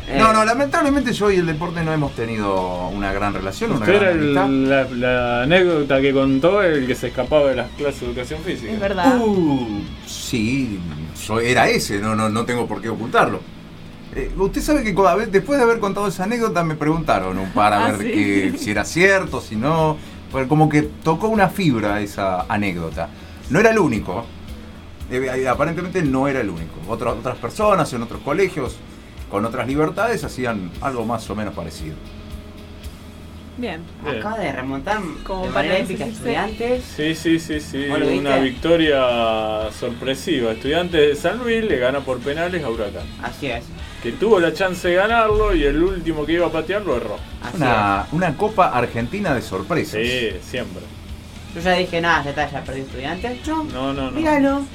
eh, 0.07 0.17
no, 0.19 0.33
no, 0.33 0.45
lamentablemente 0.45 1.11
yo 1.13 1.31
y 1.31 1.38
el 1.38 1.45
deporte 1.45 1.83
no 1.83 1.91
hemos 1.93 2.13
tenido 2.15 2.88
una 2.89 3.11
gran 3.13 3.33
relación, 3.33 3.71
una 3.71 3.79
Usted 3.81 3.93
era 3.95 4.11
gran 4.11 4.19
el- 4.23 4.38
amistad. 4.38 4.89
la, 4.97 5.07
la 5.38 5.43
anécdota 5.43 6.01
que 6.01 6.13
contó 6.13 6.61
el 6.61 6.85
que 6.88 6.95
se 6.95 7.07
escapaba 7.07 7.49
de 7.49 7.55
las 7.55 7.69
clases 7.71 8.01
de 8.01 8.07
educación 8.07 8.39
física. 8.41 8.71
Es 8.71 8.79
verdad. 8.79 9.17
Uh, 9.19 9.81
sí, 10.07 10.79
yo 11.27 11.39
era 11.39 11.67
ese, 11.69 11.99
no, 11.99 12.15
no, 12.15 12.29
no 12.29 12.45
tengo 12.45 12.67
por 12.67 12.81
qué 12.81 12.89
ocultarlo. 12.89 13.39
Eh, 14.15 14.31
usted 14.38 14.61
sabe 14.61 14.83
que 14.83 14.93
cada 14.95 15.15
vez- 15.15 15.31
después 15.31 15.57
de 15.57 15.63
haber 15.65 15.79
contado 15.79 16.07
esa 16.07 16.23
anécdota 16.23 16.63
me 16.63 16.75
preguntaron 16.75 17.38
un 17.38 17.51
par 17.51 17.73
a 17.73 17.85
Ah, 17.88 17.91
ver 17.91 17.97
¿sí? 18.01 18.11
que- 18.11 18.53
si 18.57 18.71
era 18.71 18.85
cierto, 18.85 19.41
si 19.41 19.55
no. 19.55 19.97
Como 20.49 20.67
que 20.67 20.81
tocó 20.81 21.29
una 21.29 21.47
fibra 21.49 22.01
esa 22.01 22.41
anécdota. 22.49 23.07
No 23.49 23.59
era 23.59 23.71
el 23.71 23.79
único. 23.79 24.25
Eh, 25.11 25.29
eh, 25.41 25.47
aparentemente 25.47 26.01
no 26.01 26.27
era 26.27 26.41
el 26.41 26.49
único. 26.49 26.73
Otras 26.87 27.13
otras 27.15 27.37
personas 27.37 27.91
en 27.93 28.01
otros 28.03 28.21
colegios 28.21 28.75
con 29.29 29.45
otras 29.45 29.67
libertades 29.67 30.23
hacían 30.23 30.71
algo 30.81 31.05
más 31.05 31.29
o 31.29 31.35
menos 31.35 31.53
parecido. 31.53 31.95
Bien. 33.57 33.81
Bien. 34.03 34.17
acaba 34.17 34.37
de 34.37 34.51
remontar 34.51 34.99
Como 35.23 35.45
de 35.45 35.49
manera 35.51 35.77
épica 35.77 36.05
estudiantes. 36.05 36.83
Sí, 36.83 37.15
sí, 37.15 37.39
sí, 37.39 37.61
sí. 37.61 37.87
¿Vos 37.87 37.99
lo 37.99 38.07
Una 38.09 38.37
victoria 38.37 39.71
sorpresiva. 39.71 40.51
Estudiantes 40.51 40.99
de 41.09 41.15
San 41.15 41.37
Luis 41.39 41.63
le 41.63 41.77
gana 41.79 42.01
por 42.01 42.19
penales 42.19 42.61
a 42.63 42.69
Huracán. 42.69 43.05
Así 43.23 43.47
es. 43.47 43.63
Que 44.03 44.11
tuvo 44.11 44.39
la 44.41 44.53
chance 44.53 44.87
de 44.89 44.95
ganarlo 44.95 45.55
y 45.55 45.63
el 45.63 45.81
último 45.81 46.25
que 46.25 46.33
iba 46.33 46.47
a 46.47 46.51
patear 46.51 46.81
lo 46.81 46.97
erró. 46.97 47.15
Así 47.41 47.57
Una, 47.57 48.07
una 48.11 48.35
Copa 48.35 48.67
Argentina 48.77 49.33
de 49.33 49.41
sorpresas. 49.41 50.01
Sí, 50.03 50.31
siempre. 50.43 50.81
Yo 51.55 51.61
ya 51.61 51.71
dije 51.73 52.01
nada, 52.01 52.23
ya 52.25 52.29
está, 52.31 52.51
ya 52.51 52.61
perdió 52.61 52.83
estudiantes. 52.83 53.47
No, 53.47 53.63
No, 53.63 53.93
no, 53.93 54.03
no. 54.03 54.11
míralo. 54.11 54.65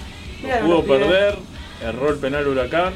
No 0.43 0.47
míralo, 0.49 0.67
pudo 0.67 0.85
perder, 0.99 1.37
erró 1.83 2.11
el 2.11 2.17
penal 2.19 2.47
Huracán 2.49 2.93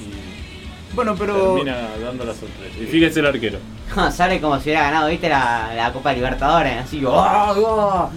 y 0.00 0.94
Bueno, 0.94 1.14
pero. 1.16 1.54
termina 1.54 1.88
dando 2.02 2.24
la 2.24 2.34
sorpresa. 2.34 2.74
Y 2.80 2.86
fíjese 2.86 3.20
el 3.20 3.26
arquero. 3.26 3.58
Sale 4.12 4.40
como 4.40 4.56
si 4.58 4.64
hubiera 4.64 4.82
ganado, 4.82 5.08
viste, 5.08 5.28
la, 5.28 5.72
la 5.74 5.92
Copa 5.92 6.12
Libertadores. 6.12 6.76
Así, 6.78 7.04
¡oh, 7.04 7.12
oh! 7.14 8.10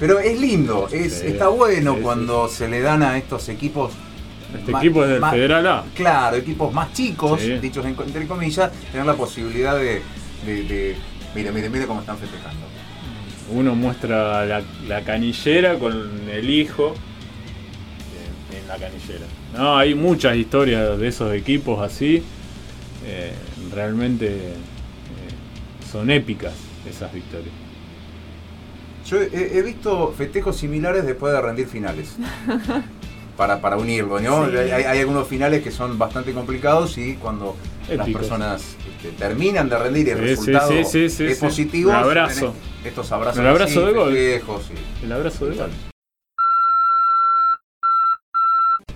Pero 0.00 0.18
es 0.18 0.38
lindo, 0.40 0.88
es, 0.90 1.20
Sí, 1.20 1.28
está 1.28 1.48
bueno 1.48 1.94
sí, 1.96 2.00
cuando 2.02 2.48
se 2.48 2.66
le 2.68 2.80
dan 2.80 3.02
a 3.02 3.16
estos 3.18 3.48
equipos. 3.48 3.92
Este 4.56 4.70
equipo 4.72 5.02
es 5.04 5.10
del 5.10 5.20
ma- 5.20 5.30
Federal 5.30 5.66
A. 5.66 5.84
Claro, 5.94 6.36
equipos 6.36 6.72
más 6.74 6.92
chicos, 6.92 7.40
Sí. 7.40 7.52
dichos 7.58 7.84
en- 7.86 7.96
entre 7.98 8.26
comillas, 8.26 8.70
tener 8.90 9.06
la 9.06 9.14
posibilidad 9.14 9.76
de. 9.76 10.02
de, 10.44 10.62
de- 10.64 10.96
mire, 11.34 11.52
mire, 11.52 11.70
mire 11.70 11.86
cómo 11.86 12.00
están 12.00 12.18
festejando. 12.18 12.66
uno 13.50 13.74
muestra 13.74 14.44
la, 14.46 14.62
la 14.88 15.02
canillera 15.02 15.78
con 15.78 16.10
el 16.30 16.48
hijo 16.50 16.94
la 18.72 18.86
canillera. 18.86 19.26
No, 19.56 19.76
hay 19.76 19.94
muchas 19.94 20.36
historias 20.36 20.98
de 20.98 21.08
esos 21.08 21.32
equipos 21.34 21.80
así. 21.80 22.22
Eh, 23.06 23.32
realmente 23.74 24.26
eh, 24.28 24.54
son 25.90 26.10
épicas 26.10 26.52
esas 26.88 27.12
victorias. 27.12 27.52
Yo 29.06 29.20
he, 29.20 29.58
he 29.58 29.62
visto 29.62 30.14
festejos 30.16 30.56
similares 30.56 31.04
después 31.04 31.32
de 31.32 31.40
rendir 31.40 31.66
finales. 31.66 32.16
Para, 33.36 33.62
para 33.62 33.78
unirlo, 33.78 34.20
¿no? 34.20 34.46
Sí. 34.50 34.56
Hay, 34.58 34.70
hay 34.84 34.98
algunos 35.00 35.26
finales 35.26 35.62
que 35.64 35.70
son 35.70 35.98
bastante 35.98 36.32
complicados 36.34 36.98
y 36.98 37.14
cuando 37.14 37.56
las 37.88 38.06
personas 38.10 38.76
este, 38.94 39.08
terminan 39.16 39.70
de 39.70 39.78
rendir 39.78 40.06
y 40.08 40.10
el 40.10 40.18
Sí, 40.18 40.24
resultado 40.24 40.84
sí, 40.84 41.04
es 41.04 41.38
positivo, 41.38 41.90
Un 41.90 41.96
abrazo. 41.96 42.54
estos 42.84 43.10
abrazos 43.10 43.40
El 43.40 43.46
abrazo 43.46 43.80
así, 43.80 43.86
de 43.86 43.92
gol. 43.98 44.12
festejos 44.12 44.70
y- 45.00 45.04
El 45.06 45.12
abrazo 45.12 45.46
de 45.46 45.56
gol. 45.56 45.70